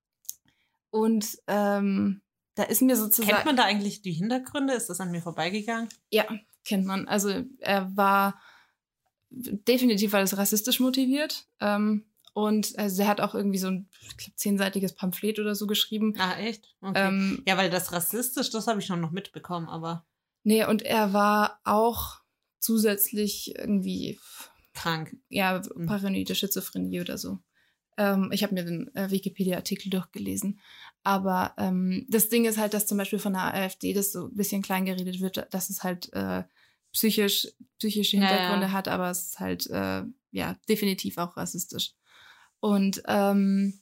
[0.89, 2.22] und ähm,
[2.58, 3.32] da ist mir sozusagen.
[3.34, 4.74] Kennt man da eigentlich die Hintergründe?
[4.74, 5.88] Ist das an mir vorbeigegangen?
[6.12, 6.26] Ja,
[6.66, 7.08] kennt man.
[7.08, 8.41] Also er war
[9.30, 11.47] definitiv war das rassistisch motiviert.
[11.60, 15.68] Ähm, und also er hat auch irgendwie so ein ich glaub, zehnseitiges Pamphlet oder so
[15.68, 16.14] geschrieben.
[16.18, 16.76] Ah, echt?
[16.82, 17.08] Okay.
[17.08, 20.05] Ähm, ja, weil das rassistisch, das habe ich schon noch mitbekommen, aber
[20.43, 22.22] nee, und er war auch
[22.60, 24.20] zusätzlich irgendwie,
[24.74, 25.16] krank.
[25.30, 25.88] ja, Mhm.
[25.88, 27.39] paranoide Schizophrenie oder so.
[27.97, 30.60] Ähm, ich habe mir den äh, Wikipedia-Artikel durchgelesen.
[31.08, 34.36] Aber ähm, das Ding ist halt, dass zum Beispiel von der AfD das so ein
[34.36, 36.43] bisschen klein geredet wird, dass es halt äh,
[36.91, 37.47] psychisch,
[37.80, 38.28] psychische Ja, ja.
[38.30, 41.93] Hintergründe hat, aber es ist halt äh, ja definitiv auch rassistisch.
[42.60, 43.80] Und ähm,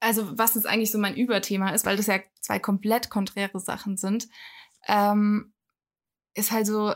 [0.00, 3.98] also was jetzt eigentlich so mein Überthema ist, weil das ja zwei komplett konträre Sachen
[3.98, 4.26] sind,
[4.88, 5.52] ähm,
[6.32, 6.94] ist halt so,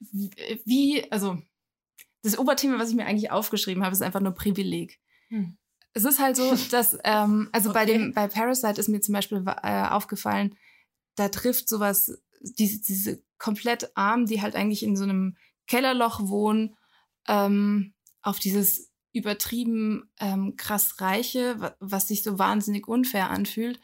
[0.00, 0.30] wie-
[0.66, 1.40] wie, also
[2.20, 5.00] das Oberthema, was ich mir eigentlich aufgeschrieben habe, ist einfach nur Privileg.
[5.28, 5.56] Hm.
[5.94, 7.92] Es ist halt so, dass, ähm, also bei Okay.
[7.98, 10.56] dem, bei Parasite ist mir zum Beispiel äh, aufgefallen,
[11.16, 15.36] da trifft sowas, diese, diese komplett Armen, die halt eigentlich in so einem
[15.66, 16.76] Kellerloch wohnen,
[17.28, 23.78] ähm, auf dieses übertrieben ähm, krass Reiche, wa- was sich so wahnsinnig unfair anfühlt.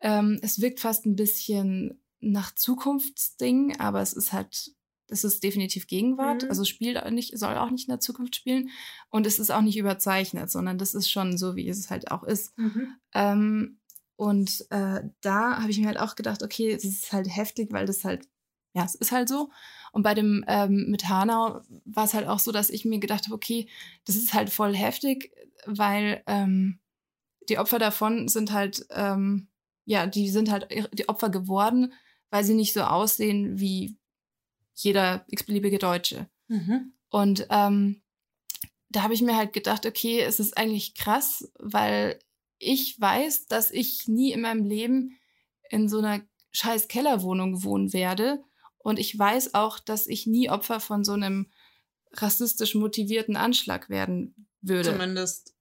[0.00, 4.72] Ähm, es wirkt fast ein bisschen nach Zukunftsding, aber es ist halt,
[5.08, 6.42] es ist definitiv Gegenwart.
[6.42, 6.48] Mhm.
[6.48, 8.70] Also spielt auch nicht, soll auch nicht in der Zukunft spielen.
[9.08, 12.24] Und es ist auch nicht überzeichnet, sondern das ist schon so, wie es halt auch
[12.24, 12.54] ist.
[13.14, 13.78] Ähm,
[14.16, 17.86] und äh, da habe ich mir halt auch gedacht, okay, es ist halt heftig, weil
[17.86, 18.28] das halt,
[18.74, 19.50] ja, es ist halt so.
[19.92, 23.26] Und bei dem ähm, mit Hanau war es halt auch so, dass ich mir gedacht
[23.26, 23.68] habe, okay,
[24.04, 25.32] das ist halt voll heftig,
[25.66, 26.80] weil ähm,
[27.48, 29.48] die Opfer davon sind halt, ähm,
[29.84, 31.92] ja, die sind halt die Opfer geworden,
[32.30, 33.96] weil sie nicht so aussehen wie
[34.82, 36.28] jeder x-beliebige Deutsche.
[36.48, 36.92] Mhm.
[37.08, 38.02] Und ähm,
[38.88, 42.18] da habe ich mir halt gedacht, okay, es ist eigentlich krass, weil
[42.58, 45.18] ich weiß, dass ich nie in meinem Leben
[45.70, 46.22] in so einer
[46.52, 48.42] scheiß Kellerwohnung wohnen werde.
[48.78, 51.50] Und ich weiß auch, dass ich nie Opfer von so einem
[52.12, 54.92] rassistisch motivierten Anschlag werden würde.
[54.92, 55.54] Zumindest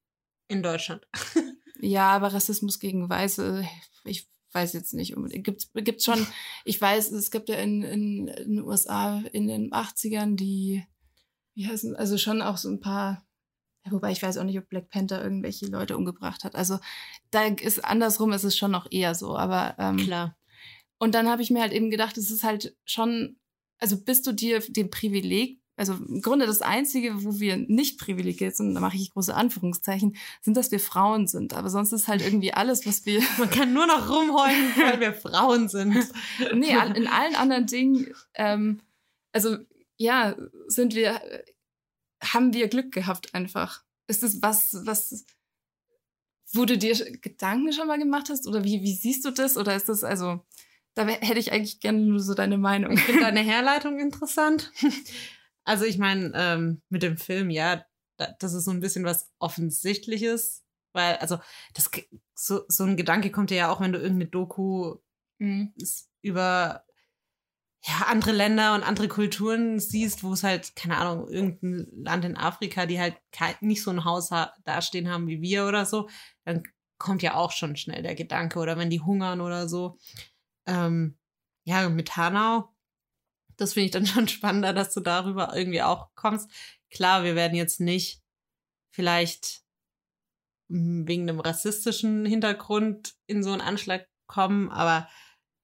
[0.47, 1.07] in Deutschland.
[1.81, 3.67] Ja, aber Rassismus gegen Weiße,
[4.05, 5.43] ich weiß jetzt nicht unbedingt.
[5.43, 6.25] Gibt's, gibt's schon,
[6.63, 10.83] ich weiß, es gibt ja in, in, in den USA in den 80ern die,
[11.53, 13.27] wie heißen, also schon auch so ein paar,
[13.85, 16.55] ja, wobei ich weiß auch nicht, ob Black Panther irgendwelche Leute umgebracht hat.
[16.55, 16.79] Also
[17.29, 20.37] da ist andersrum ist es schon noch eher so, aber ähm, Klar.
[20.97, 23.37] und dann habe ich mir halt eben gedacht, es ist halt schon,
[23.77, 28.55] also bist du dir dem Privileg, also im Grunde das Einzige, wo wir nicht privilegiert
[28.55, 31.53] sind, da mache ich große Anführungszeichen, sind, dass wir Frauen sind.
[31.53, 35.13] Aber sonst ist halt irgendwie alles, was wir, Man kann nur noch rumheulen, weil wir
[35.13, 35.93] Frauen sind.
[36.53, 38.81] nee, in allen anderen Dingen, ähm,
[39.33, 39.57] also
[39.97, 40.35] ja,
[40.67, 41.21] sind wir,
[42.23, 43.83] haben wir Glück gehabt einfach.
[44.07, 45.25] Ist das was, was,
[46.53, 48.47] wo du dir Gedanken schon mal gemacht hast?
[48.47, 49.57] Oder wie, wie siehst du das?
[49.57, 50.41] Oder ist das, also,
[50.93, 52.93] da hätte ich eigentlich gerne nur so deine Meinung.
[52.93, 54.71] Ich finde deine Herleitung interessant.
[55.65, 57.83] Also ich meine, ähm, mit dem Film, ja,
[58.17, 60.63] da, das ist so ein bisschen was Offensichtliches,
[60.93, 61.39] weil, also,
[61.73, 61.91] das,
[62.33, 64.97] so, so ein Gedanke kommt dir ja auch, wenn du irgendeine Doku
[65.39, 65.73] Mhm.
[66.21, 66.85] über
[67.87, 72.37] ja, andere Länder und andere Kulturen siehst, wo es halt, keine Ahnung, irgendein Land in
[72.37, 76.09] Afrika, die halt kein, nicht so ein Haus ha dastehen haben wie wir oder so,
[76.45, 76.63] dann
[76.97, 78.57] kommt ja auch schon schnell der Gedanke.
[78.59, 79.99] Oder wenn die hungern oder so.
[80.65, 81.17] Ähm,
[81.63, 82.74] ja, mit Hanau,
[83.57, 86.49] das finde ich dann schon spannender, dass du darüber irgendwie auch kommst.
[86.89, 88.21] Klar, wir werden jetzt nicht
[88.91, 89.63] vielleicht
[90.69, 95.07] mm, wegen einem rassistischen Hintergrund in so einen Anschlag kommen, aber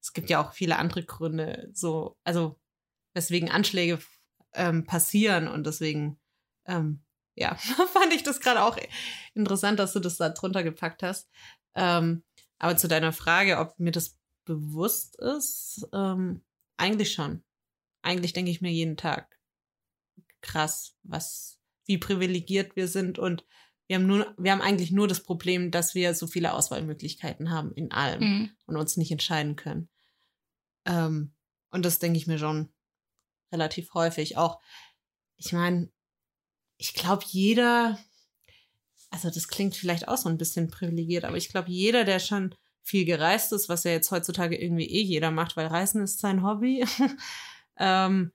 [0.00, 2.58] es gibt ja auch viele andere Gründe, so, also
[3.14, 3.98] weswegen Anschläge
[4.52, 6.20] ähm, passieren und deswegen,
[6.66, 7.02] ähm,
[7.34, 7.54] ja,
[7.92, 8.76] fand ich das gerade auch
[9.34, 11.30] interessant, dass du das da drunter gepackt hast.
[11.74, 12.24] Ähm,
[12.58, 16.44] aber zu deiner Frage, ob mir das bewusst ist, ähm,
[16.76, 17.44] eigentlich schon.
[18.02, 19.38] Eigentlich denke ich mir jeden Tag,
[20.40, 23.44] krass, was, wie privilegiert wir sind und
[23.88, 27.72] wir haben nur, wir haben eigentlich nur das Problem, dass wir so viele Auswahlmöglichkeiten haben
[27.74, 28.50] in allem Mhm.
[28.66, 29.88] und uns nicht entscheiden können.
[30.84, 31.34] Ähm,
[31.70, 32.72] und das denke ich mir schon
[33.52, 34.36] relativ häufig.
[34.36, 34.60] Auch,
[35.36, 35.90] ich meine,
[36.78, 37.98] ich glaube, jeder,
[39.10, 42.54] also das klingt vielleicht auch so ein bisschen privilegiert, aber ich glaube, jeder, der schon
[42.82, 46.42] viel gereist ist, was ja jetzt heutzutage irgendwie eh jeder macht, weil Reisen ist sein
[46.42, 46.84] Hobby.
[47.82, 48.32] ähm,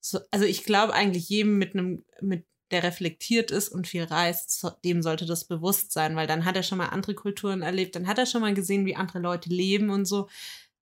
[0.00, 4.66] so, also ich glaube eigentlich jedem mit einem, mit der reflektiert ist und viel reist,
[4.84, 8.08] dem sollte das bewusst sein, weil dann hat er schon mal andere Kulturen erlebt, dann
[8.08, 10.28] hat er schon mal gesehen, wie andere Leute leben und so.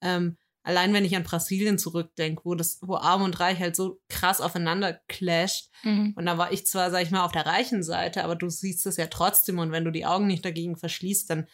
[0.00, 4.00] Ähm, allein wenn ich an Brasilien zurückdenke, wo das, wo Arm und Reich halt so
[4.08, 5.70] krass aufeinander clasht.
[5.82, 6.14] Mhm.
[6.16, 8.86] Und da war ich zwar, sag ich mal, auf der reichen Seite, aber du siehst
[8.86, 11.46] es ja trotzdem und wenn du die Augen nicht dagegen verschließt, dann,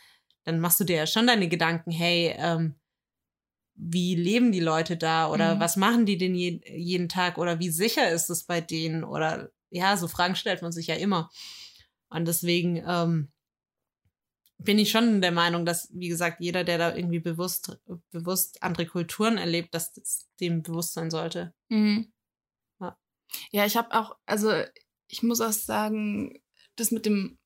[0.45, 2.77] dann machst du dir ja schon deine Gedanken, hey, ähm,
[3.83, 5.61] wie leben die Leute da oder Mhm.
[5.61, 9.51] was machen die denn je, jeden Tag oder wie sicher ist es bei denen oder
[9.71, 11.31] ja, so Fragen stellt man sich ja immer.
[12.11, 13.31] Und deswegen ähm,
[14.59, 17.79] bin ich schon der Meinung, dass, wie gesagt, jeder, der da irgendwie bewusst,
[18.11, 21.55] bewusst andere Kulturen erlebt, dass das dem bewusst sein sollte.
[21.71, 22.13] Mhm.
[22.81, 22.99] Ja.
[23.53, 24.53] Ja, ich habe auch, also
[25.09, 26.43] ich muss auch sagen,
[26.77, 27.39] das mit dem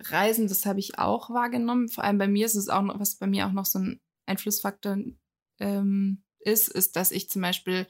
[0.00, 1.88] Reisen, das habe ich auch wahrgenommen.
[1.88, 4.00] Vor allem bei mir ist es auch noch, was bei mir auch noch so ein
[4.26, 4.96] Einflussfaktor
[5.62, 7.86] ähm, ist, ist, dass ich zum Beispiel,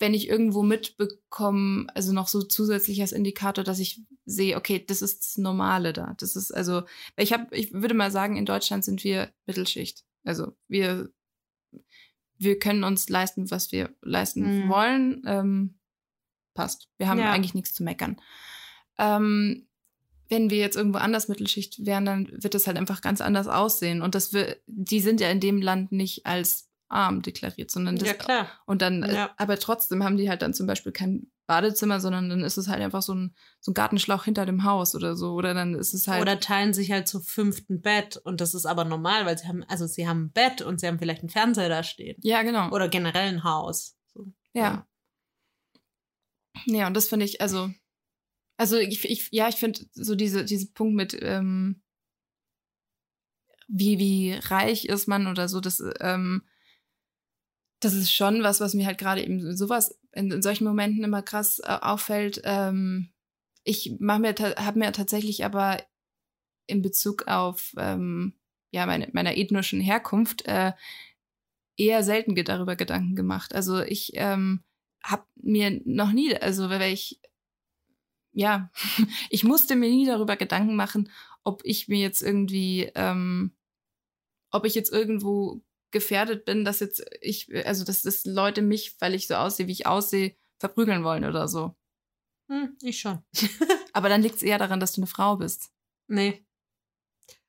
[0.00, 5.00] wenn ich irgendwo mitbekomme, also noch so zusätzlich als Indikator, dass ich sehe, okay, das
[5.00, 6.14] ist das Normale da.
[6.18, 6.82] Das ist also,
[7.16, 10.04] ich habe, ich würde mal sagen, in Deutschland sind wir Mittelschicht.
[10.24, 11.10] Also wir,
[12.38, 14.68] wir können uns leisten, was wir leisten Mhm.
[14.68, 15.22] wollen.
[15.26, 15.78] Ähm,
[16.54, 16.88] passt.
[16.98, 17.30] Wir haben Ja.
[17.32, 18.20] eigentlich nichts zu meckern.
[18.98, 19.68] Ähm,
[20.28, 24.02] wenn wir jetzt irgendwo anders Mittelschicht wären, dann wird das halt einfach ganz anders aussehen.
[24.02, 28.08] Und das wir, die sind ja in dem Land nicht als arm deklariert, sondern das,
[28.08, 28.48] ja, klar.
[28.66, 29.30] und dann, äh, Ja.
[29.36, 32.80] aber trotzdem haben die halt dann zum Beispiel kein Badezimmer, sondern dann ist es halt
[32.80, 35.32] einfach so ein, so ein Gartenschlauch hinter dem Haus oder so.
[35.32, 36.22] Oder dann ist es halt.
[36.22, 39.64] Oder teilen sich halt zu fünften Bett und das ist aber normal, weil sie haben,
[39.64, 42.16] also sie haben ein Bett und sie haben vielleicht einen Fernseher da stehen.
[42.22, 42.70] ja, genau.
[42.70, 43.96] Oder generell ein Haus.
[44.14, 44.32] So.
[44.54, 44.86] Ja.
[46.66, 47.70] Ja, und das finde ich, also,
[48.56, 51.82] also ich, ich ja, ich finde so diese, diese Punkt mit, ähm,
[53.68, 56.42] wie, wie reich ist man oder so, das, ähm,
[57.84, 61.22] das ist schon was, was mir halt gerade eben sowas in, in solchen Momenten immer
[61.22, 62.40] krass äh, auffällt.
[62.44, 63.12] Ähm,
[63.64, 65.82] ich mache mir, habe mir tatsächlich aber
[66.66, 68.34] in Bezug auf ähm,
[68.70, 70.72] ja meine meiner ethnischen Herkunft äh,
[71.76, 73.54] eher selten darüber Gedanken gemacht.
[73.54, 74.62] Also ich ähm,
[75.02, 77.20] habe mir noch nie, also weil ich
[78.32, 78.70] ja,
[79.30, 81.10] ich musste mir nie darüber Gedanken machen,
[81.44, 83.52] ob ich mir jetzt irgendwie, ähm,
[84.50, 85.62] ob ich jetzt irgendwo
[85.92, 89.72] gefährdet bin, dass jetzt ich, also dass das Leute mich, weil ich so aussehe, wie
[89.72, 91.76] ich aussehe, verprügeln wollen oder so.
[92.50, 93.22] Hm, ich schon.
[93.92, 95.70] Aber dann liegt es eher daran, dass du eine Frau bist.
[96.08, 96.44] Nee.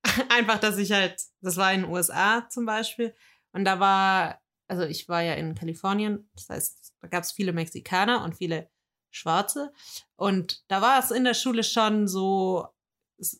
[0.29, 3.15] Einfach, dass ich halt, das war in den USA zum Beispiel.
[3.51, 7.53] Und da war, also ich war ja in Kalifornien, das heißt, da gab es viele
[7.53, 8.69] Mexikaner und viele
[9.11, 9.71] Schwarze.
[10.15, 12.67] Und da war es in der Schule schon so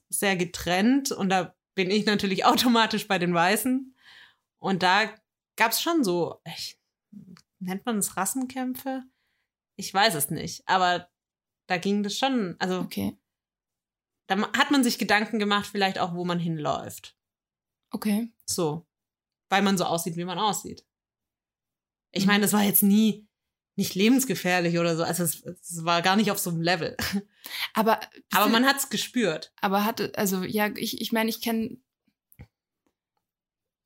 [0.09, 1.11] sehr getrennt.
[1.11, 3.92] Und da bin ich natürlich automatisch bei den Weißen.
[4.63, 5.13] Und da
[5.57, 6.79] gab es schon so, ich,
[7.59, 9.03] nennt man es Rassenkämpfe?
[9.75, 10.67] Ich weiß es nicht.
[10.67, 11.09] Aber
[11.67, 13.17] da ging das schon, also Okay.
[14.27, 17.17] da hat man sich Gedanken gemacht, vielleicht auch, wo man hinläuft.
[17.91, 18.31] Okay.
[18.45, 18.87] So.
[19.49, 20.85] Weil man so aussieht, wie man aussieht.
[22.11, 22.27] Ich Mhm.
[22.31, 23.27] meine, das war jetzt nie
[23.75, 25.03] nicht lebensgefährlich oder so.
[25.03, 26.95] Also es, es war gar nicht auf so einem Level.
[27.73, 27.99] Aber,
[28.31, 29.51] Aber man hat's gespürt.
[29.61, 31.81] aber hatte, also ja, ich, ich meine, ich kenne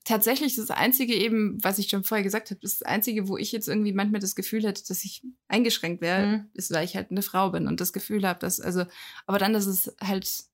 [0.07, 3.67] tatsächlich das Einzige eben, was ich schon vorher gesagt habe, das Einzige, wo ich jetzt
[3.67, 6.49] irgendwie manchmal das Gefühl hätte, dass ich eingeschränkt wäre, Mhm.
[6.53, 8.85] ist, weil ich halt eine Frau bin und das Gefühl habe, dass, also,
[9.25, 10.45] aber dann ist es halt,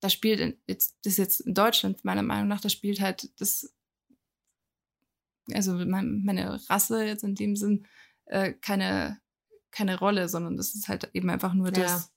[0.00, 3.72] da spielt in, jetzt, das jetzt in Deutschland, meiner Meinung nach, da spielt halt das,
[5.52, 7.86] also mein, meine Rasse jetzt in dem Sinn,
[8.26, 9.20] äh, keine,
[9.70, 11.90] keine Rolle, sondern das ist halt eben einfach nur das.
[11.90, 12.08] Ja.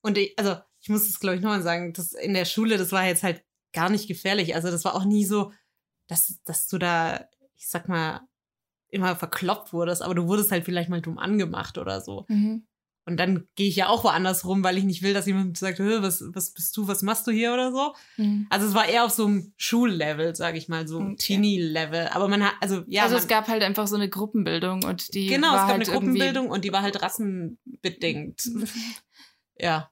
[0.00, 2.92] Und ich, also, ich muss es, glaube ich, nochmal sagen, das in der Schule, das
[2.92, 4.54] war jetzt halt gar nicht gefährlich.
[4.54, 5.52] Also, das war auch nie so,
[6.08, 7.26] dass, dass du da,
[7.56, 8.20] ich sag mal,
[8.88, 12.24] immer verkloppt wurdest, aber du wurdest halt vielleicht mal dumm angemacht oder so.
[12.28, 12.66] Mhm.
[13.08, 15.78] Und dann gehe ich ja auch woanders rum, weil ich nicht will, dass jemand sagt,
[15.78, 17.94] "Hä, was, was bist du, was machst du hier oder so.
[18.16, 18.48] Mhm.
[18.50, 21.16] Also es war eher auf so einem Schullevel, sage ich mal, so Okay.
[21.16, 22.08] Teenie-Level.
[22.08, 25.26] Aber man hat, also ja, also es gab halt einfach so eine Gruppenbildung und die
[25.26, 28.42] genau, war es gab halt eine Gruppenbildung und die war halt rassenbedingt.
[29.56, 29.90] ja.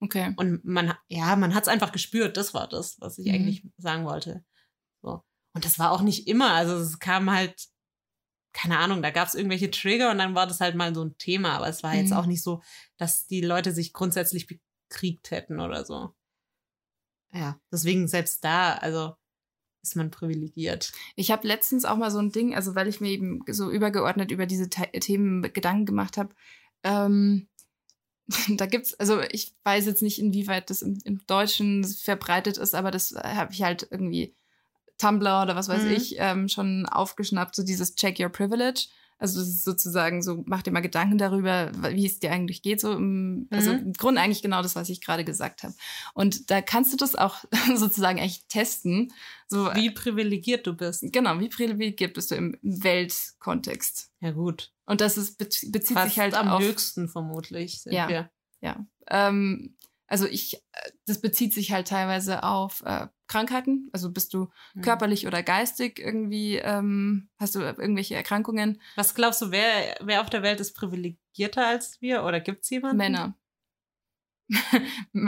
[0.00, 0.32] Okay.
[0.36, 2.36] Und man, ja, man hat es einfach gespürt.
[2.36, 3.34] Das war das, was ich Mhm.
[3.34, 4.44] eigentlich sagen wollte.
[5.02, 5.22] So.
[5.54, 6.52] Und das war auch nicht immer.
[6.52, 7.68] Also es kam halt,
[8.52, 11.16] keine Ahnung, da gab es irgendwelche Trigger und dann war das halt mal so ein
[11.18, 11.56] Thema.
[11.56, 12.16] Aber es war jetzt Mhm.
[12.16, 12.62] auch nicht so,
[12.96, 16.14] dass die Leute sich grundsätzlich bekriegt hätten oder so.
[17.32, 19.14] Ja, deswegen selbst da, also
[19.82, 20.92] ist man privilegiert.
[21.14, 24.30] Ich habe letztens auch mal so ein Ding, also weil ich mir eben so übergeordnet
[24.30, 26.34] über diese Te Themen Gedanken gemacht habe.
[26.82, 27.48] Ähm,
[28.48, 32.90] da gibt's, also ich weiß jetzt nicht, inwieweit das im, im Deutschen verbreitet ist, aber
[32.90, 34.34] das habe ich halt irgendwie
[34.98, 35.90] Tumblr oder was weiß Mhm.
[35.92, 38.86] ich ähm, schon aufgeschnappt, so dieses Check Your Privilege.
[39.20, 42.80] Also das ist sozusagen so, mach dir mal Gedanken darüber, wie es dir eigentlich geht.
[42.80, 43.78] So im, also Mhm.
[43.80, 45.74] im Grunde eigentlich genau das, was ich gerade gesagt habe.
[46.14, 47.44] Und da kannst du das auch
[47.74, 49.12] sozusagen eigentlich testen.
[49.48, 51.02] So, Wie privilegiert du bist.
[51.10, 54.10] genau, wie privilegiert bist du im Weltkontext?
[54.20, 54.72] Ja, gut.
[54.86, 57.84] Und das ist, bez- bezieht Fast sich halt am auf höchsten vermutlich.
[57.86, 58.08] Ja.
[58.08, 58.30] Wir.
[58.60, 58.86] Ja.
[59.08, 59.76] Ähm,
[60.06, 63.88] also ich, äh, das bezieht sich halt teilweise auf äh, Krankheiten.
[63.92, 64.82] Also bist du Hm.
[64.82, 68.80] körperlich oder geistig irgendwie, ähm, hast du irgendwelche Erkrankungen?
[68.96, 72.24] Was glaubst du, wer, wer auf der Welt ist privilegierter als wir?
[72.24, 72.96] Oder gibt's jemanden?
[72.96, 73.38] Männer.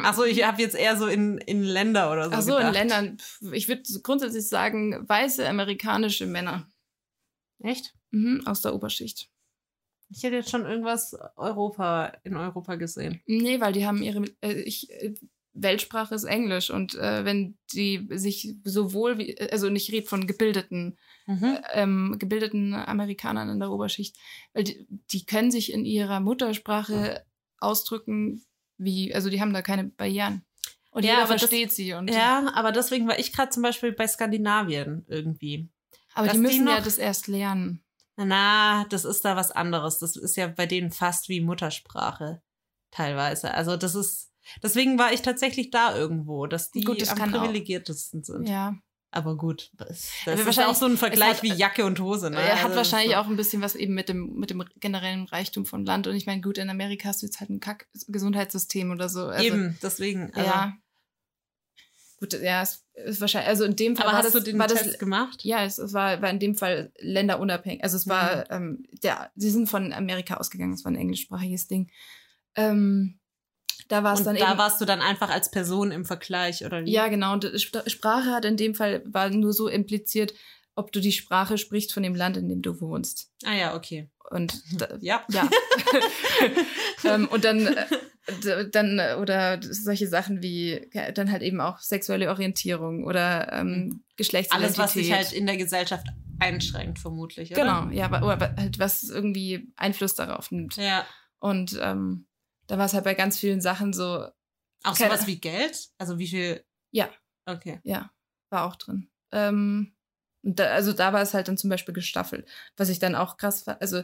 [0.02, 2.34] Achso, ich habe jetzt eher so in, in Länder oder so.
[2.34, 2.72] Ach so, in.
[2.72, 3.18] Ländern.
[3.52, 6.70] Ich würde grundsätzlich sagen, weiße amerikanische Männer.
[7.62, 7.94] Echt?
[8.10, 9.30] Mhm, aus der Oberschicht.
[10.08, 13.20] Ich hätte jetzt schon irgendwas Europa in Europa gesehen.
[13.26, 15.14] Nee, weil die haben ihre äh, ich, äh,
[15.62, 20.98] Weltsprache ist Englisch und äh, wenn die sich sowohl wie, also nicht rede von gebildeten,
[21.26, 21.58] Mhm.
[21.74, 24.16] ähm, gebildeten Amerikanern in der Oberschicht,
[24.52, 27.24] weil die, die können sich in ihrer Muttersprache
[27.58, 28.42] ausdrücken,
[28.78, 30.44] wie, also die haben da keine Barrieren.
[30.90, 31.92] Und Ja, jeder aber das- versteht sie.
[31.92, 35.68] Und, Ja, aber deswegen war ich gerade zum Beispiel bei Skandinavien irgendwie.
[36.14, 37.84] aber die die müssen ja noch- das erst lernen.
[38.16, 39.98] Na, das ist da was anderes.
[39.98, 42.42] Das ist ja bei denen fast wie Muttersprache
[42.90, 43.54] teilweise.
[43.54, 44.29] Also das ist,
[44.62, 47.40] deswegen war ich tatsächlich da irgendwo, dass die Gut, das am kann auch.
[47.42, 48.48] privilegiertesten sind.
[48.48, 48.74] Ja.
[49.12, 51.98] Aber gut, das, das Aber ist wahrscheinlich- auch so ein Vergleich hat- wie Jacke und
[51.98, 52.30] Hose.
[52.30, 52.36] Ne?
[52.40, 53.20] Er hat Also wahrscheinlich ist so.
[53.22, 56.06] auch ein bisschen was eben mit dem, mit dem generellen Reichtum von Land.
[56.06, 59.26] Und ich meine, gut, in Amerika hast du jetzt halt ein Kack-Gesundheitssystem oder so.
[59.26, 60.32] Also, Eben, deswegen.
[60.32, 60.76] Also, Ja.
[62.20, 64.60] Gut, ja, es ist wahrscheinlich, also in dem Fall Aber war hast das, du den
[64.60, 65.42] Test das, gemacht?
[65.42, 67.82] ja, es, es war, war in dem Fall länderunabhängig.
[67.82, 71.90] Also es war, ähm, der, sie sind von Amerika ausgegangen, es war ein englischsprachiges Ding.
[72.56, 73.19] Ähm,
[73.88, 74.58] da war es Und dann da eben.
[74.58, 76.92] warst du dann einfach als Person im Vergleich, oder wie?
[76.92, 77.32] Ja, genau.
[77.32, 80.32] Und Sp- Sprache hat in dem Fall, war nur so impliziert,
[80.76, 83.32] ob du die Sprache sprichst von dem Land, in dem du wohnst.
[83.44, 84.08] Ah ja, okay.
[84.30, 85.24] Und da, Ja.
[85.30, 85.48] ja.
[87.04, 92.28] ähm, und dann, äh, dann, äh, oder solche Sachen wie, dann halt eben auch sexuelle
[92.30, 94.78] Orientierung oder ähm, Geschlechtsidentität.
[94.78, 96.06] Alles, was sich halt in der Gesellschaft
[96.38, 97.62] einschränkt, vermutlich, oder?
[97.62, 100.76] Genau, ja, aber, aber halt was irgendwie Einfluss darauf nimmt.
[100.76, 101.04] Ja.
[101.38, 102.26] Und ähm,
[102.70, 104.26] da war es halt bei ganz vielen Sachen so,
[104.84, 105.88] Auch Keine- sowas wie Geld?
[105.98, 106.64] Also wie viel?
[106.92, 107.10] Ja.
[107.46, 107.80] Okay.
[107.82, 108.10] ja,
[108.50, 109.10] war auch drin.
[109.32, 109.94] Ähm,
[110.42, 113.62] da, also da war es halt dann zum Beispiel gestaffelt, was ich dann auch krass
[113.64, 113.80] fand.
[113.82, 114.02] Also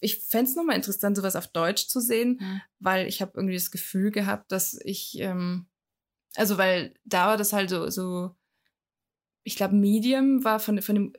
[0.00, 2.62] ich fände es nochmal interessant, sowas auf Deutsch zu sehen, Mhm.
[2.80, 5.66] weil ich habe irgendwie das Gefühl gehabt, dass ich, ähm,
[6.36, 8.34] also weil da war das halt so, so
[9.42, 11.12] ich glaube, Medium war von, von dem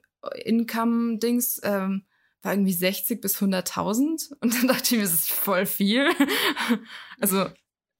[0.46, 2.06] Income-Dings, ähm,
[2.44, 6.10] war irgendwie 60 bis 100.000 und dann dachte ich mir, das ist voll viel.
[7.20, 7.46] also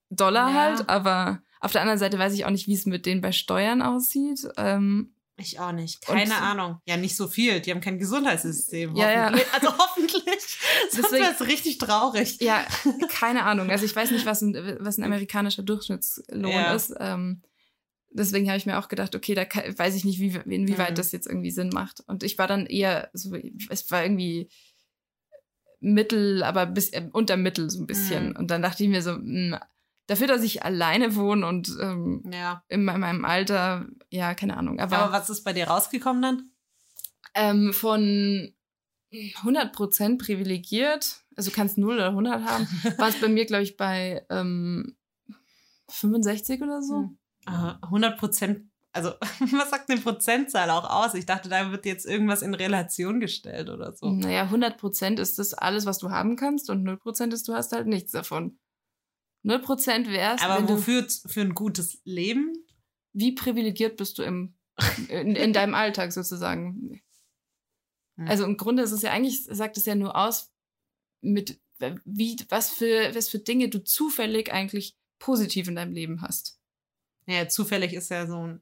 [0.10, 0.54] Dollar Ja.
[0.56, 3.32] halt, aber auf der anderen Seite weiß ich auch nicht, wie es mit denen bei
[3.32, 4.48] Steuern aussieht.
[4.58, 6.02] Ähm, Ich auch nicht.
[6.02, 6.80] Keine Und- Ahnung.
[6.86, 7.60] Ja, nicht so viel.
[7.62, 8.96] Die haben kein Gesundheitssystem.
[8.96, 9.28] Ja, ja.
[9.54, 10.24] Also hoffentlich.
[10.92, 12.38] Sonst wäre es richtig traurig.
[12.42, 12.66] ja,
[13.10, 13.70] keine Ahnung.
[13.70, 16.74] Also ich weiß nicht, was ein, was ein amerikanischer Durchschnittslohn Ja.
[16.74, 16.94] ist.
[17.00, 17.42] Ähm,
[18.12, 20.96] deswegen habe ich mir auch gedacht, okay, da kann, weiß ich nicht, wie, inwieweit Mhm.
[20.96, 22.02] das jetzt irgendwie Sinn macht.
[22.08, 23.36] Und ich war dann eher so,
[23.70, 24.50] es war irgendwie
[25.80, 28.30] Mittel, aber bis, äh, unter Mittel so ein bisschen.
[28.30, 28.36] Mhm.
[28.36, 29.60] Und dann dachte ich mir so, mh,
[30.08, 32.64] dafür, dass ich alleine wohne und ähm, Ja.
[32.70, 34.80] in me- meinem Alter, ja, keine Ahnung.
[34.80, 36.52] Aber, Aber was ist bei dir rausgekommen dann?
[37.34, 38.54] ähm, von
[39.14, 43.78] 100% privilegiert, also du kannst 0 oder 100 haben, war es bei mir, glaube ich,
[43.78, 44.96] bei ähm,
[45.90, 46.96] 65 oder so.
[46.96, 47.18] Hm.
[47.52, 48.70] Ah, 100 Prozent.
[48.94, 49.12] Also,
[49.52, 51.14] was sagt eine Prozentzahl auch aus?
[51.14, 54.10] Ich dachte, da wird jetzt irgendwas in Relation gestellt oder so.
[54.10, 57.88] Naja, 100% ist das alles, was du haben kannst und 0% ist, du hast halt
[57.88, 58.60] nichts davon.
[59.46, 61.08] 0% wär's, Aber wenn du, wofür?
[61.28, 62.54] Für ein gutes Leben?
[63.14, 64.56] wie privilegiert bist du im,
[65.10, 67.02] in, in deinem Alltag sozusagen.
[68.18, 68.28] Hm.
[68.28, 70.52] Also im Grunde ist es ja eigentlich, sagt es ja nur aus,
[71.22, 71.60] mit
[72.06, 76.61] wie, was für, was für Dinge du zufällig eigentlich positiv in deinem Leben hast.
[77.28, 78.62] Ja, zufällig ist ja so ein.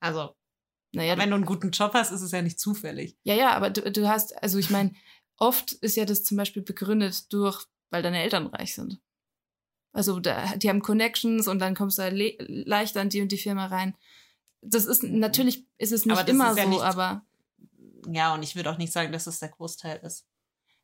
[0.00, 0.34] Also,
[0.92, 3.16] Naja, wenn du einen guten Job hast, ist es ja nicht zufällig.
[3.22, 4.92] Ja, ja, aber du, du hast, also ich meine,
[5.36, 9.00] oft ist ja das zum Beispiel begründet durch, weil deine Eltern reich sind.
[9.92, 13.30] Also da, die haben Connections und dann kommst du halt le leichter an die und
[13.30, 13.94] die Firma rein.
[14.62, 17.24] Das ist natürlich ist es nicht immer ja so, nicht- aber
[18.10, 20.26] Ja, und ich würde auch nicht sagen, dass es der Großteil ist.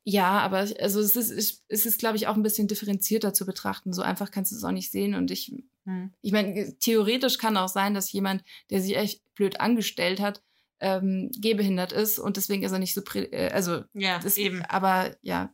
[0.04, 3.92] ja, aber also es ist, es ist, glaube ich, auch ein bisschen differenzierter zu betrachten.
[3.92, 5.14] So einfach kannst du es auch nicht sehen.
[5.14, 5.52] Und ich,
[5.84, 6.12] Hm.
[6.20, 10.42] ich meine, theoretisch kann auch sein, dass jemand, der sich echt blöd angestellt hat,
[10.80, 14.62] ähm, gehbehindert ist und deswegen ist er nicht so, äh, also Ja, Das, eben.
[14.62, 15.52] Aber ja,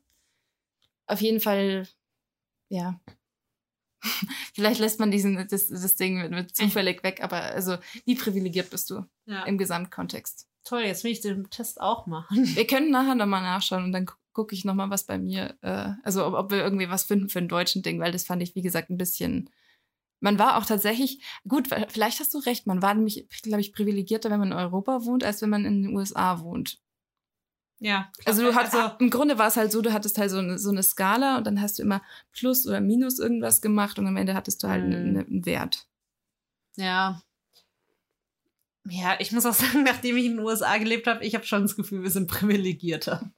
[1.06, 1.86] auf jeden Fall,
[2.68, 3.00] ja.
[4.54, 8.70] Vielleicht lässt man diesen, das, das Ding mit, mit zufällig weg, aber also, wie privilegiert
[8.70, 9.44] bist du Ja.
[9.44, 10.46] im Gesamtkontext?
[10.64, 12.36] Toll, jetzt will ich den Test auch machen.
[12.56, 15.92] Wir können nachher nochmal nachschauen und dann gu- gucke ich nochmal, was bei mir, äh,
[16.02, 18.54] also ob, ob wir irgendwie was finden für ein deutschen Ding, weil das fand ich,
[18.54, 19.50] wie gesagt, ein bisschen.
[20.24, 24.30] Man war auch tatsächlich, gut, vielleicht hast du recht, man war nämlich, glaube ich, privilegierter,
[24.30, 26.78] wenn man in Europa wohnt, als wenn man in den USA wohnt.
[27.78, 28.10] Ja.
[28.24, 30.70] Also du hattest, im Grunde war es halt so, du hattest halt so eine, so
[30.70, 32.00] eine Skala und dann hast du immer
[32.32, 34.92] Plus oder Minus irgendwas gemacht und am Ende hattest du halt Mhm.
[34.94, 35.86] einen, einen Wert.
[36.76, 37.20] Ja.
[38.88, 41.60] Ja, ich muss auch sagen, nachdem ich in den USA gelebt habe, ich habe schon
[41.60, 43.30] das Gefühl, wir sind privilegierter.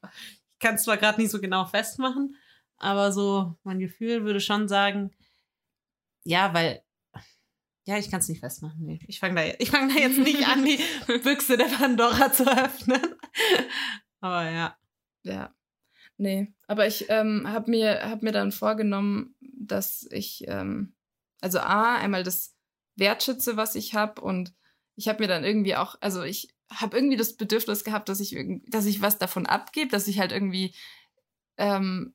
[0.52, 2.36] Ich kann es zwar gerade nicht so genau festmachen,
[2.76, 5.10] aber so mein Gefühl würde schon sagen,
[6.26, 6.82] ja, weil,
[7.84, 8.84] ja, ich kann es nicht festmachen.
[8.84, 10.78] Nee, ich fange da, ich fang da jetzt nicht an, die
[11.22, 13.00] Büchse der Pandora zu öffnen.
[14.20, 14.76] Aber ja.
[15.22, 15.54] Ja.
[16.18, 20.94] Nee, aber ich ähm, habe mir, hab mir dann vorgenommen, dass ich, ähm,
[21.40, 22.56] also A, einmal das
[22.96, 24.54] wertschätze, was ich habe und
[24.96, 28.32] ich habe mir dann irgendwie auch, also ich habe irgendwie das Bedürfnis gehabt, dass ich,
[28.32, 30.74] irgend, dass ich was davon abgebe, dass ich halt irgendwie,
[31.58, 32.14] ähm,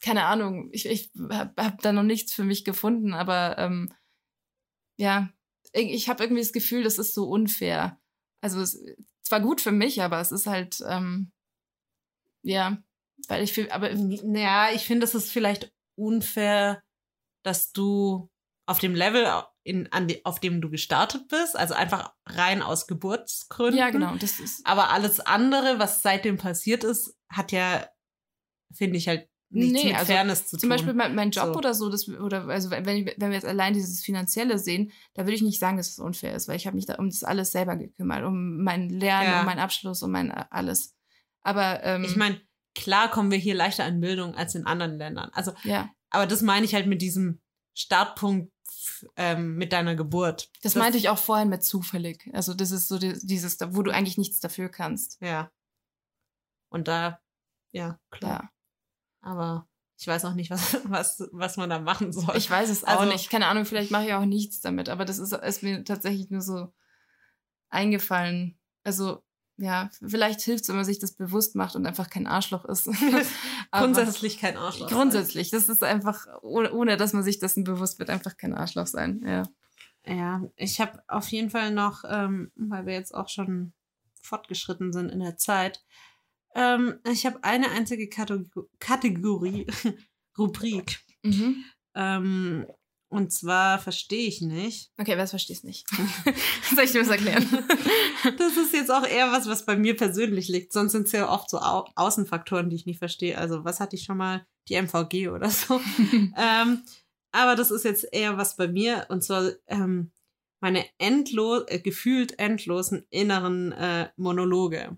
[0.00, 3.92] keine Ahnung, ich, ich habe hab da noch nichts für mich gefunden, aber ähm,
[4.98, 5.30] ja,
[5.72, 8.00] ich, ich habe irgendwie das Gefühl, das ist so unfair.
[8.42, 8.82] Also es
[9.22, 11.30] zwar gut für mich, aber es ist halt, ähm,
[12.42, 12.82] ja,
[13.28, 16.82] weil ich viel, aber Naja, ich finde, es ist vielleicht unfair,
[17.44, 18.30] dass du
[18.66, 19.26] auf dem Level,
[19.62, 23.78] in, an die, auf dem du gestartet bist, also einfach rein aus Geburtsgründen.
[23.78, 27.88] ja, genau, das ist, Aber alles andere, was seitdem passiert ist, hat ja,
[28.72, 30.68] finde ich, halt nichts Nee, mit also Fairness zu Zum tun.
[30.70, 31.54] Beispiel mein, mein Job So.
[31.58, 35.34] oder so, das, oder also wenn, wenn wir jetzt allein dieses Finanzielle sehen, da würde
[35.34, 37.50] ich nicht sagen, dass es unfair ist, weil ich habe mich da um das alles
[37.52, 39.40] selber gekümmert, um mein Lernen, Ja.
[39.40, 40.94] um meinen Abschluss, um mein äh, alles.
[41.42, 42.40] Aber ähm, ich meine,
[42.74, 45.30] klar kommen wir hier leichter an Bildung als in anderen Ländern.
[45.32, 47.40] Also, ja, aber das meine ich halt mit diesem
[47.74, 48.52] Startpunkt
[49.16, 50.50] ähm, mit deiner Geburt.
[50.62, 52.28] das, meinte ich auch vorhin mit zufällig.
[52.32, 55.18] Also das ist so die, dieses, wo du eigentlich nichts dafür kannst.
[55.20, 55.50] Ja.
[56.68, 57.20] Und da,
[57.72, 58.42] ja, klar.
[58.44, 58.50] Ja,
[59.22, 59.66] Aber
[59.98, 62.36] ich weiß auch nicht, was, was, was man da machen soll.
[62.36, 63.30] ich weiß es auch Also- nicht.
[63.30, 64.88] Keine Ahnung, vielleicht mache ich auch nichts damit.
[64.88, 66.72] Aber das ist, ist mir tatsächlich nur so
[67.68, 68.58] eingefallen.
[68.84, 69.22] Also
[69.56, 72.88] ja, vielleicht hilft es, wenn man sich das bewusst macht und einfach kein Arschloch ist.
[73.70, 74.88] Grundsätzlich kein Arschloch.
[74.88, 78.86] Grundsätzlich, das ist einfach, ohne, ohne dass man sich dessen bewusst wird, einfach kein Arschloch
[78.86, 79.22] sein.
[79.26, 79.42] Ja.
[80.06, 83.74] Ja, ich habe auf jeden Fall noch, ähm, weil wir jetzt auch schon
[84.22, 85.84] fortgeschritten sind in der Zeit,
[86.54, 89.66] ähm, ich habe eine einzige Kategor Kategorie,
[90.38, 91.00] Rubrik.
[91.22, 91.64] Mhm.
[91.94, 92.66] Ähm,
[93.10, 94.92] und zwar verstehe ich nicht.
[94.96, 95.84] Okay, was verstehst nicht?
[96.74, 97.46] Soll ich dir das erklären?
[98.36, 100.72] Das ist jetzt auch eher was, was bei mir persönlich liegt.
[100.74, 103.36] Sonst sind es ja oft so Au Außenfaktoren, die ich nicht verstehe.
[103.36, 104.46] Also, was hatte ich schon mal?
[104.68, 105.80] Die MVG oder so.
[106.36, 106.82] ähm,
[107.32, 109.06] aber das ist jetzt eher was bei mir.
[109.08, 110.12] Und zwar ähm,
[110.60, 114.96] meine endlos, äh, gefühlt endlosen inneren äh, Monologe.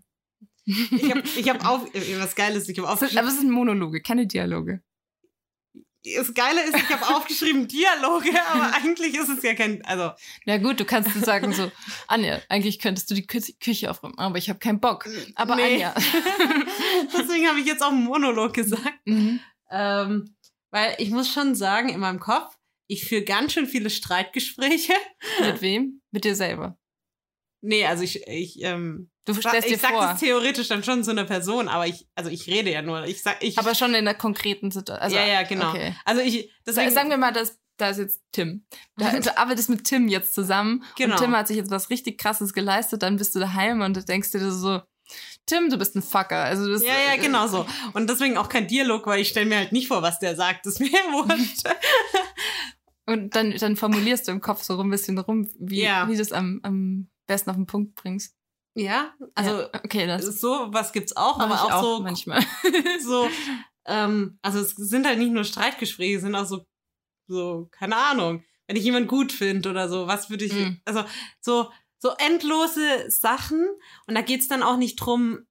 [0.64, 3.28] Ich habe ich hab auf, äh, was Geiles, ich habe Aber aufgeschrieben.
[3.28, 4.82] es sind Monologe, keine Dialoge.
[6.04, 10.10] Das Geile ist, ich habe aufgeschrieben Dialoge, aber eigentlich ist es ja kein, also
[10.46, 11.70] Na gut, du kannst sagen so,
[12.08, 15.08] Anja, eigentlich könntest du die Kü Küche aufräumen, aber ich habe keinen Bock.
[15.36, 15.84] Aber Nee.
[15.84, 15.94] Anja.
[17.12, 18.82] deswegen habe ich jetzt auch Monolog gesagt.
[19.04, 19.40] mhm.
[19.70, 20.34] Ähm,
[20.70, 22.56] weil ich muss schon sagen, in meinem Kopf,
[22.88, 24.92] ich führe ganz schön viele Streitgespräche.
[25.40, 26.02] Mit wem?
[26.10, 26.76] Mit dir selber.
[27.62, 30.00] Nee, also ich, ich, ähm, Du stellst dir ich sag vor.
[30.02, 33.04] das theoretisch dann schon zu einer Person, aber ich, also ich rede ja nur.
[33.04, 35.00] Ich sag, ich, aber schon in einer konkreten Situation.
[35.02, 35.70] Also, ja, ja, genau.
[35.70, 35.94] Okay.
[36.04, 38.66] Also ich, deswegen, Sagen wir mal, dass da ist jetzt Tim.
[38.96, 41.14] Da, du arbeitest mit Tim jetzt zusammen Genau.
[41.14, 44.02] und Tim hat sich jetzt was richtig krasses geleistet, dann bist du daheim und du
[44.04, 44.82] denkst dir so,
[45.46, 46.42] Tim, du bist ein Fucker.
[46.44, 47.66] Also das, ja, ja, genau so.
[47.94, 50.64] Und deswegen auch kein Dialog, weil ich stelle mir halt nicht vor, was der sagt.
[50.66, 51.62] Das ist mir wurscht.
[53.06, 56.08] Und dann, dann formulierst du im Kopf so ein bisschen rum, wie, Ja.
[56.08, 58.34] wie du es am, am besten auf den Punkt bringst.
[58.74, 62.42] ja, also ja, okay, das so was gibt's auch, aber auch, auch so manchmal.
[63.04, 63.28] so,
[63.86, 66.64] ähm, also es sind halt nicht nur Streitgespräche, es sind auch so,
[67.28, 70.76] so, keine Ahnung, wenn ich jemanden gut finde oder so, was würde ich, Mm.
[70.84, 71.04] also
[71.40, 73.66] so, so endlose Sachen
[74.06, 75.46] und da geht's dann auch nicht drum,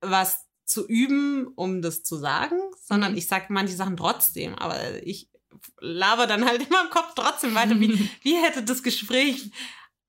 [0.00, 3.18] was zu üben, um das zu sagen, sondern Mhm.
[3.18, 5.28] ich sage manche Sachen trotzdem, aber ich
[5.80, 7.92] laber dann halt immer im Kopf trotzdem weiter, wie,
[8.22, 9.50] wie hätte das Gespräch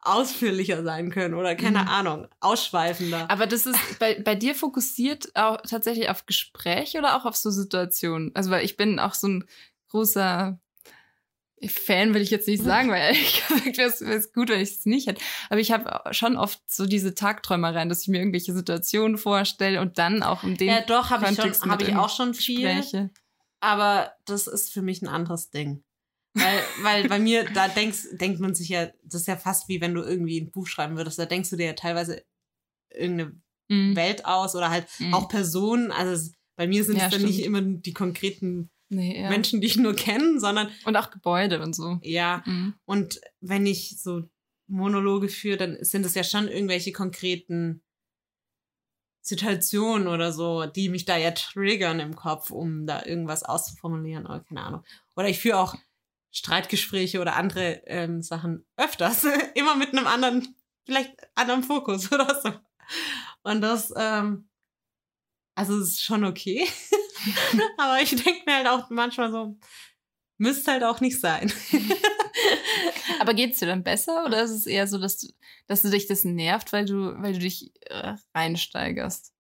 [0.06, 1.88] ausführlicher sein können oder keine Mhm.
[1.88, 3.30] Ahnung, ausschweifender.
[3.30, 7.50] Aber das ist bei, bei dir fokussiert auch tatsächlich auf Gespräch oder auch auf so
[7.50, 8.32] Situationen?
[8.36, 9.46] Also, weil ich bin auch so ein
[9.90, 10.60] großer
[11.68, 14.86] Fan, will ich jetzt nicht sagen, weil ehrlich gesagt wäre es gut, wenn ich es
[14.86, 15.22] nicht hätte.
[15.50, 19.98] Aber ich habe schon oft so diese Tagträumereien, dass ich mir irgendwelche Situationen vorstelle und
[19.98, 22.68] dann auch in den ja, doch, habe ich, schon, hab ich auch schon viel.
[22.76, 23.12] Gespräche.
[23.62, 25.84] Aber das ist für mich ein anderes Ding.
[26.36, 29.82] Weil, weil bei mir, da denkst, denkt man sich ja, das ist ja fast wie
[29.82, 32.24] wenn du irgendwie ein Buch schreiben würdest, da denkst du dir ja teilweise
[32.90, 33.96] irgendeine Mhm.
[33.96, 35.14] Welt aus oder halt Mhm.
[35.14, 37.36] auch Personen, also bei mir sind Ja, es dann stimmt.
[37.36, 39.30] nicht immer die konkreten Nee, ja.
[39.30, 41.98] Menschen, die ich nur kenne, sondern Und auch Gebäude und so.
[42.04, 42.74] ja, Mhm.
[42.86, 44.24] und wenn ich so
[44.68, 47.82] Monologe führe, dann sind es ja schon irgendwelche konkreten
[49.22, 54.42] Situationen oder so, die mich da ja triggern im Kopf, um da irgendwas auszuformulieren oder
[54.42, 54.84] keine Ahnung.
[55.16, 55.76] Oder ich führe auch
[56.34, 59.26] Streitgespräche oder andere ähm, Sachen öfters,
[59.56, 60.56] immer mit einem anderen,
[60.86, 62.52] vielleicht anderen Fokus oder so.
[63.44, 64.50] Und das, ähm,
[65.56, 66.68] also es ist schon okay.
[67.78, 69.58] Aber ich denke mir halt auch manchmal so,
[70.38, 71.54] müsste halt auch nicht sein.
[73.20, 75.28] Aber geht's dir dann besser oder ist es eher so, dass du,
[75.68, 79.32] dass du dich das nervt, weil du, weil du dich äh, reinsteigerst?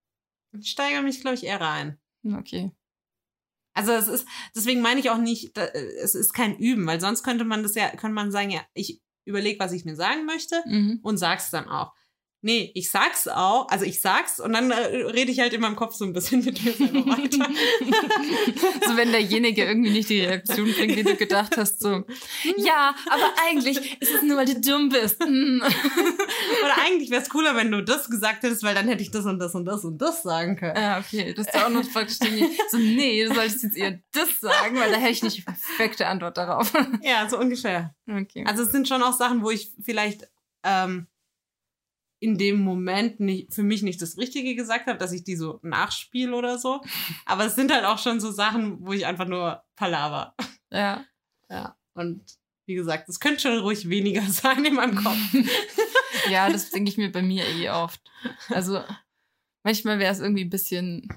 [0.59, 1.99] Ich steigere mich, glaube ich, eher rein.
[2.23, 2.71] Okay.
[3.73, 7.23] Also es ist, deswegen meine ich auch nicht, da, es ist kein Üben, weil sonst
[7.23, 10.61] könnte man das ja, könnte man sagen, ja, ich überlege, was ich mir sagen möchte
[10.65, 10.99] Mhm.
[11.01, 11.93] und sag's dann auch.
[12.45, 15.77] Nee, ich sag's auch, also ich sag's und dann äh, rede ich halt in meinem
[15.77, 17.47] Kopf so ein bisschen mit mir selber weiter.
[18.85, 22.03] so wenn derjenige irgendwie nicht die Reaktion bringt, die du gedacht hast, so,
[22.57, 25.21] ja, aber eigentlich ist es nur, weil du dumm bist.
[25.21, 25.61] Mm.
[26.65, 29.25] Oder eigentlich wäre es cooler, wenn du das gesagt hättest, weil dann hätte ich das
[29.25, 30.75] und das und das und das sagen können.
[30.75, 32.17] Ja, okay, das ist auch noch praktisch
[32.69, 36.07] so, nee, du solltest jetzt eher das sagen, weil da hätte ich nicht die perfekte
[36.07, 36.73] Antwort darauf.
[37.01, 37.95] Ja, so ungefähr.
[38.05, 38.43] Okay.
[38.45, 40.27] Also es sind schon auch Sachen, wo ich vielleicht
[40.65, 41.07] ähm,
[42.23, 45.59] in dem Moment nicht, für mich nicht das Richtige gesagt habe, dass ich die so
[45.61, 46.81] nachspiele oder so.
[47.25, 50.33] Aber es sind halt auch schon so Sachen, wo ich einfach nur palaver.
[50.71, 51.05] ja.
[51.49, 51.77] Ja.
[51.93, 52.23] Und
[52.65, 55.17] wie gesagt, es könnte schon ruhig weniger sein in meinem Kopf.
[56.29, 58.01] ja, das denke ich mir bei mir eh oft.
[58.47, 58.81] Also
[59.63, 61.07] manchmal wäre es irgendwie ein bisschen.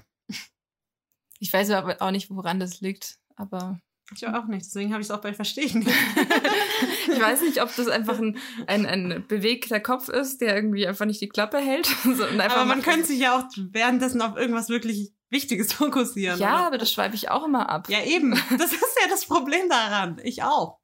[1.39, 3.79] Ich weiß aber auch nicht, woran das liegt, aber
[4.15, 5.85] Ich auch nicht, deswegen habe ich es auch bei Verstehen.
[7.11, 11.05] ich weiß nicht, ob das einfach ein, ein, ein bewegter Kopf ist, der irgendwie einfach
[11.05, 11.87] nicht die Klappe hält.
[12.03, 16.39] So, Aber man könnte sich ja auch währenddessen auf irgendwas wirklich Wichtiges fokussieren.
[16.39, 16.67] Ja, oder?
[16.67, 17.89] aber das schweife ich auch immer ab.
[17.89, 18.31] ja, eben.
[18.57, 20.21] Das ist ja das Problem daran.
[20.23, 20.79] Ich auch.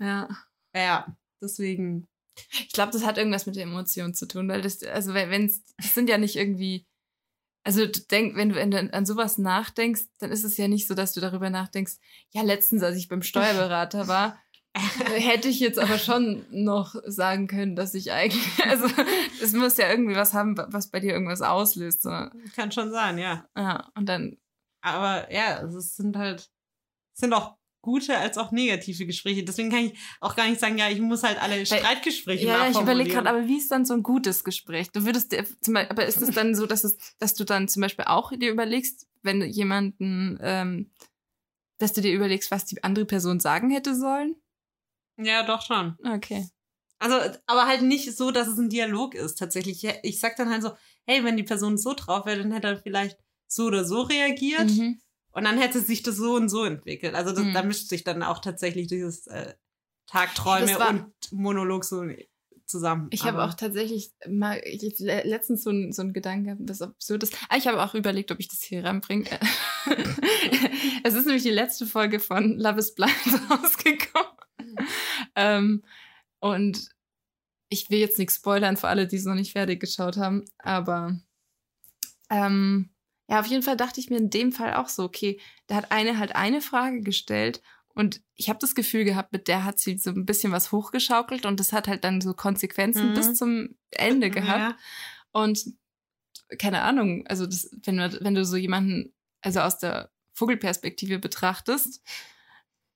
[0.00, 0.28] ja.
[0.74, 1.06] Ja,
[1.40, 2.08] deswegen.
[2.50, 5.62] Ich glaube, das hat irgendwas mit der Emotion zu tun, weil das, also wenn es,
[5.76, 6.84] das sind ja nicht irgendwie,
[7.64, 10.94] also denk, wenn du wenn du an sowas nachdenkst, dann ist es ja nicht so,
[10.94, 11.94] dass du darüber nachdenkst,
[12.30, 14.38] ja, letztens, als ich beim Steuerberater war,
[14.74, 18.86] hätte ich jetzt aber schon noch sagen können, dass ich eigentlich, also
[19.42, 22.02] es muss ja irgendwie was haben, was bei dir irgendwas auslöst.
[22.02, 22.10] So.
[22.54, 23.48] Kann schon sein, ja.
[23.56, 24.36] Ja, und dann,
[24.82, 26.50] Aber ja, es sind halt,
[27.14, 29.44] es sind auch gute als auch negative Gespräche.
[29.44, 32.80] Deswegen kann ich auch gar nicht sagen, ja, ich muss halt alle Streitgespräche ja, ich
[32.80, 34.90] überlege gerade, aber wie ist dann so ein gutes Gespräch?
[34.90, 37.68] Du würdest dir, zum Beispiel, aber ist es dann so, dass es, dass du dann
[37.68, 40.90] zum Beispiel auch dir überlegst, wenn du jemanden, ähm,
[41.78, 44.36] dass du dir überlegst, was die andere Person sagen hätte sollen?
[45.18, 45.96] Ja, doch schon.
[46.02, 46.48] Okay.
[46.98, 47.16] Also,
[47.46, 49.86] aber halt nicht so, dass es ein Dialog ist, tatsächlich.
[50.02, 50.72] Ich sag dann halt so,
[51.06, 54.70] hey, wenn die Person so drauf wäre, dann hätte er vielleicht so oder so reagiert.
[54.70, 55.00] Mhm.
[55.34, 57.14] Und dann hätte sich das so und so entwickelt.
[57.14, 57.52] Also das, Mhm.
[57.54, 59.54] da mischt sich dann auch tatsächlich dieses äh,
[60.06, 62.04] Tagträume Das war- und Monolog so
[62.66, 63.08] zusammen.
[63.10, 66.80] Ich habe auch tatsächlich mal ich, le- letztens so ein, so ein Gedanken gehabt, was
[66.82, 67.36] absurd ist.
[67.48, 69.28] Ah, ich habe auch überlegt, ob ich das hier reinbringe.
[71.04, 73.12] es ist nämlich die letzte Folge von Love is Blind
[73.50, 74.32] rausgekommen.
[75.34, 75.82] ähm,
[76.40, 76.88] und
[77.68, 81.18] ich will jetzt nichts spoilern für alle, die es noch nicht fertig geschaut haben, aber
[82.30, 82.90] ähm,
[83.28, 85.92] ja, auf jeden Fall dachte ich mir in dem Fall auch so, okay, da hat
[85.92, 87.62] eine halt eine Frage gestellt
[87.94, 91.46] und ich habe das Gefühl gehabt, mit der hat sie so ein bisschen was hochgeschaukelt
[91.46, 93.14] und das hat halt dann so Konsequenzen Mhm.
[93.14, 94.58] bis zum Ende gehabt.
[94.72, 94.76] Ja.
[95.32, 95.64] Und
[96.58, 102.02] keine Ahnung, also das, wenn, du, wenn du so jemanden, also aus der Vogelperspektive betrachtest,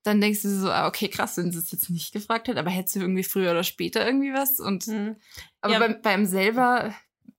[0.03, 2.69] dann denkst du so, ah, okay, krass, wenn sie es jetzt nicht gefragt hat, aber
[2.69, 4.59] hättest du irgendwie früher oder später irgendwie was?
[4.59, 5.15] Und Mhm.
[5.61, 5.79] aber Ja.
[5.79, 6.93] beim, beim selber,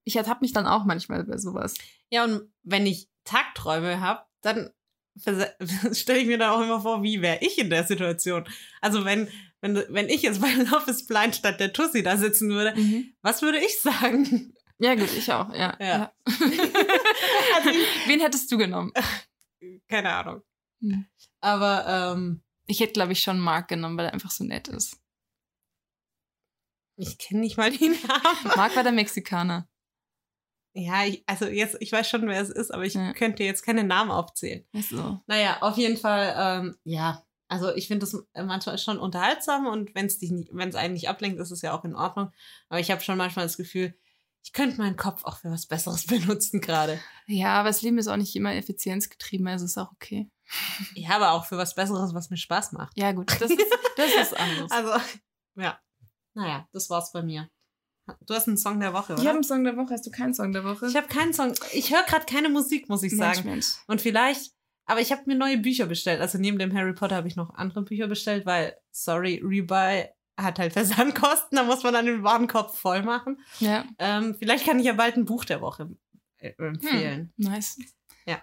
[0.04, 1.74] ich ertappe mich dann auch manchmal bei sowas.
[2.10, 4.70] Ja, und wenn ich Tagträume habe, dann
[5.92, 8.48] stelle ich mir dann auch immer vor, wie wäre ich in der Situation.
[8.80, 9.28] Also wenn,
[9.60, 12.74] wenn, wenn ich jetzt bei Love is Blind statt der Tussi da sitzen würde,
[13.22, 14.54] was würde ich sagen?
[14.78, 15.76] Ja, gut, ich auch, ja.
[15.78, 15.86] Ja.
[15.86, 16.12] ja.
[17.56, 18.92] Also ich, Wen hättest du genommen?
[19.88, 20.42] keine Ahnung.
[20.80, 21.06] Hm.
[21.40, 24.96] Aber ähm, Ich hätte, glaube ich, schon Mark genommen, weil er einfach so nett ist.
[26.96, 28.56] ich kenne nicht mal den Namen.
[28.56, 29.68] Mark war der Mexikaner.
[30.72, 33.12] Ja, ich, also jetzt, ich weiß schon, wer es ist, aber ich Ja.
[33.12, 34.64] könnte jetzt keine Namen aufzählen.
[34.72, 35.20] Weißt du?
[35.26, 37.24] Naja, auf jeden Fall, ähm, ja.
[37.48, 40.94] Also ich finde das manchmal schon unterhaltsam und wenn es dich nicht, wenn es einen
[40.94, 42.30] nicht ablenkt, ist es ja auch in Ordnung.
[42.68, 43.92] Aber ich habe schon manchmal das Gefühl,
[44.44, 47.00] ich könnte meinen Kopf auch für was Besseres benutzen gerade.
[47.26, 50.30] Ja, aber das Leben ist auch nicht immer effizienzgetrieben, also ist auch okay.
[50.94, 52.96] Ja, aber auch für was Besseres, was mir Spaß macht.
[52.96, 53.60] Ja, gut, das ist,
[53.96, 54.70] das ist anders.
[54.70, 54.92] Also,
[55.56, 55.80] ja.
[56.34, 57.50] Naja, das war's bei mir.
[58.26, 59.22] Du hast einen Song der Woche, oder?
[59.22, 59.92] Ich habe einen Song der Woche.
[59.92, 60.86] Hast du keinen Song der Woche?
[60.86, 61.52] Ich habe keinen Song.
[61.72, 63.48] Ich höre gerade keine Musik, muss ich Mensch, sagen.
[63.48, 63.66] Mensch.
[63.86, 64.52] Und vielleicht,
[64.86, 66.20] aber ich habe mir neue Bücher bestellt.
[66.20, 70.06] Also neben dem Harry Potter habe ich noch andere Bücher bestellt, weil, sorry, Rebuy
[70.36, 73.40] hat halt Versandkosten, da muss man dann den Warenkorb voll machen.
[73.58, 73.84] Ja.
[73.98, 75.90] Ähm, vielleicht kann ich ja bald ein Buch der Woche
[76.38, 77.32] äh, empfehlen.
[77.36, 77.78] Hm, nice.
[78.26, 78.40] Ja.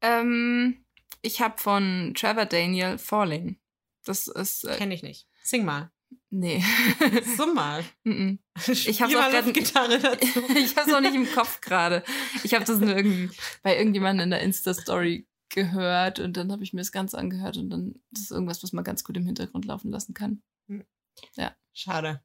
[0.00, 0.84] Ähm,
[1.22, 3.58] ich habe von Trevor Daniel Falling.
[4.04, 4.64] Das ist.
[4.64, 5.26] Äh, Kenne ich nicht.
[5.42, 5.90] Sing mal.
[6.30, 6.62] Nee.
[7.36, 7.84] Summ mal.
[8.66, 10.26] Ich habe auch grad- Gitarre dazu.
[10.56, 12.02] ich habe es auch nicht im Kopf gerade.
[12.44, 13.30] Ich habe das nur irgendwie
[13.62, 17.70] bei irgendjemandem in der Insta-Story gehört und dann habe ich mir das Ganze angehört und
[17.70, 20.42] dann das ist irgendwas, was man ganz gut im Hintergrund laufen lassen kann.
[21.72, 22.22] Schade.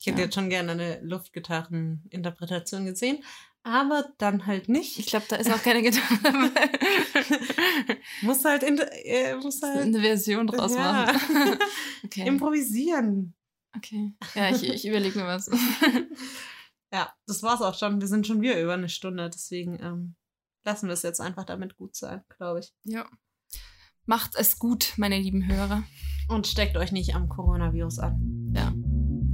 [0.00, 0.24] Ich hätte Ja.
[0.24, 3.22] jetzt schon gerne eine Luftgitarren-Interpretation gesehen,
[3.64, 4.98] aber dann halt nicht.
[4.98, 6.70] Ich glaube, da ist auch keine Gitarre dabei.
[8.22, 11.06] Muss halt, in, äh, muss halt eine Version draus Ja.
[11.12, 11.58] machen.
[12.04, 12.26] Okay.
[12.28, 13.34] improvisieren.
[13.76, 14.12] okay.
[14.34, 15.50] Ja, ich, ich überlege mir was.
[16.92, 18.00] Ja, das war's auch schon.
[18.00, 20.14] Wir sind schon wieder über eine Stunde, deswegen ähm,
[20.64, 22.72] lassen wir es jetzt einfach damit gut sein, glaube ich.
[22.84, 23.04] ja.
[24.06, 25.82] Macht es gut, meine lieben Hörer.
[26.28, 28.52] Und steckt euch nicht am Coronavirus an.
[28.54, 28.72] Ja.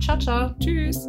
[0.01, 0.55] Ciao, ciao.
[0.59, 1.07] Tschüss.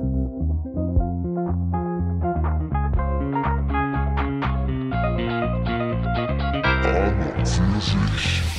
[7.58, 8.51] An und für sich.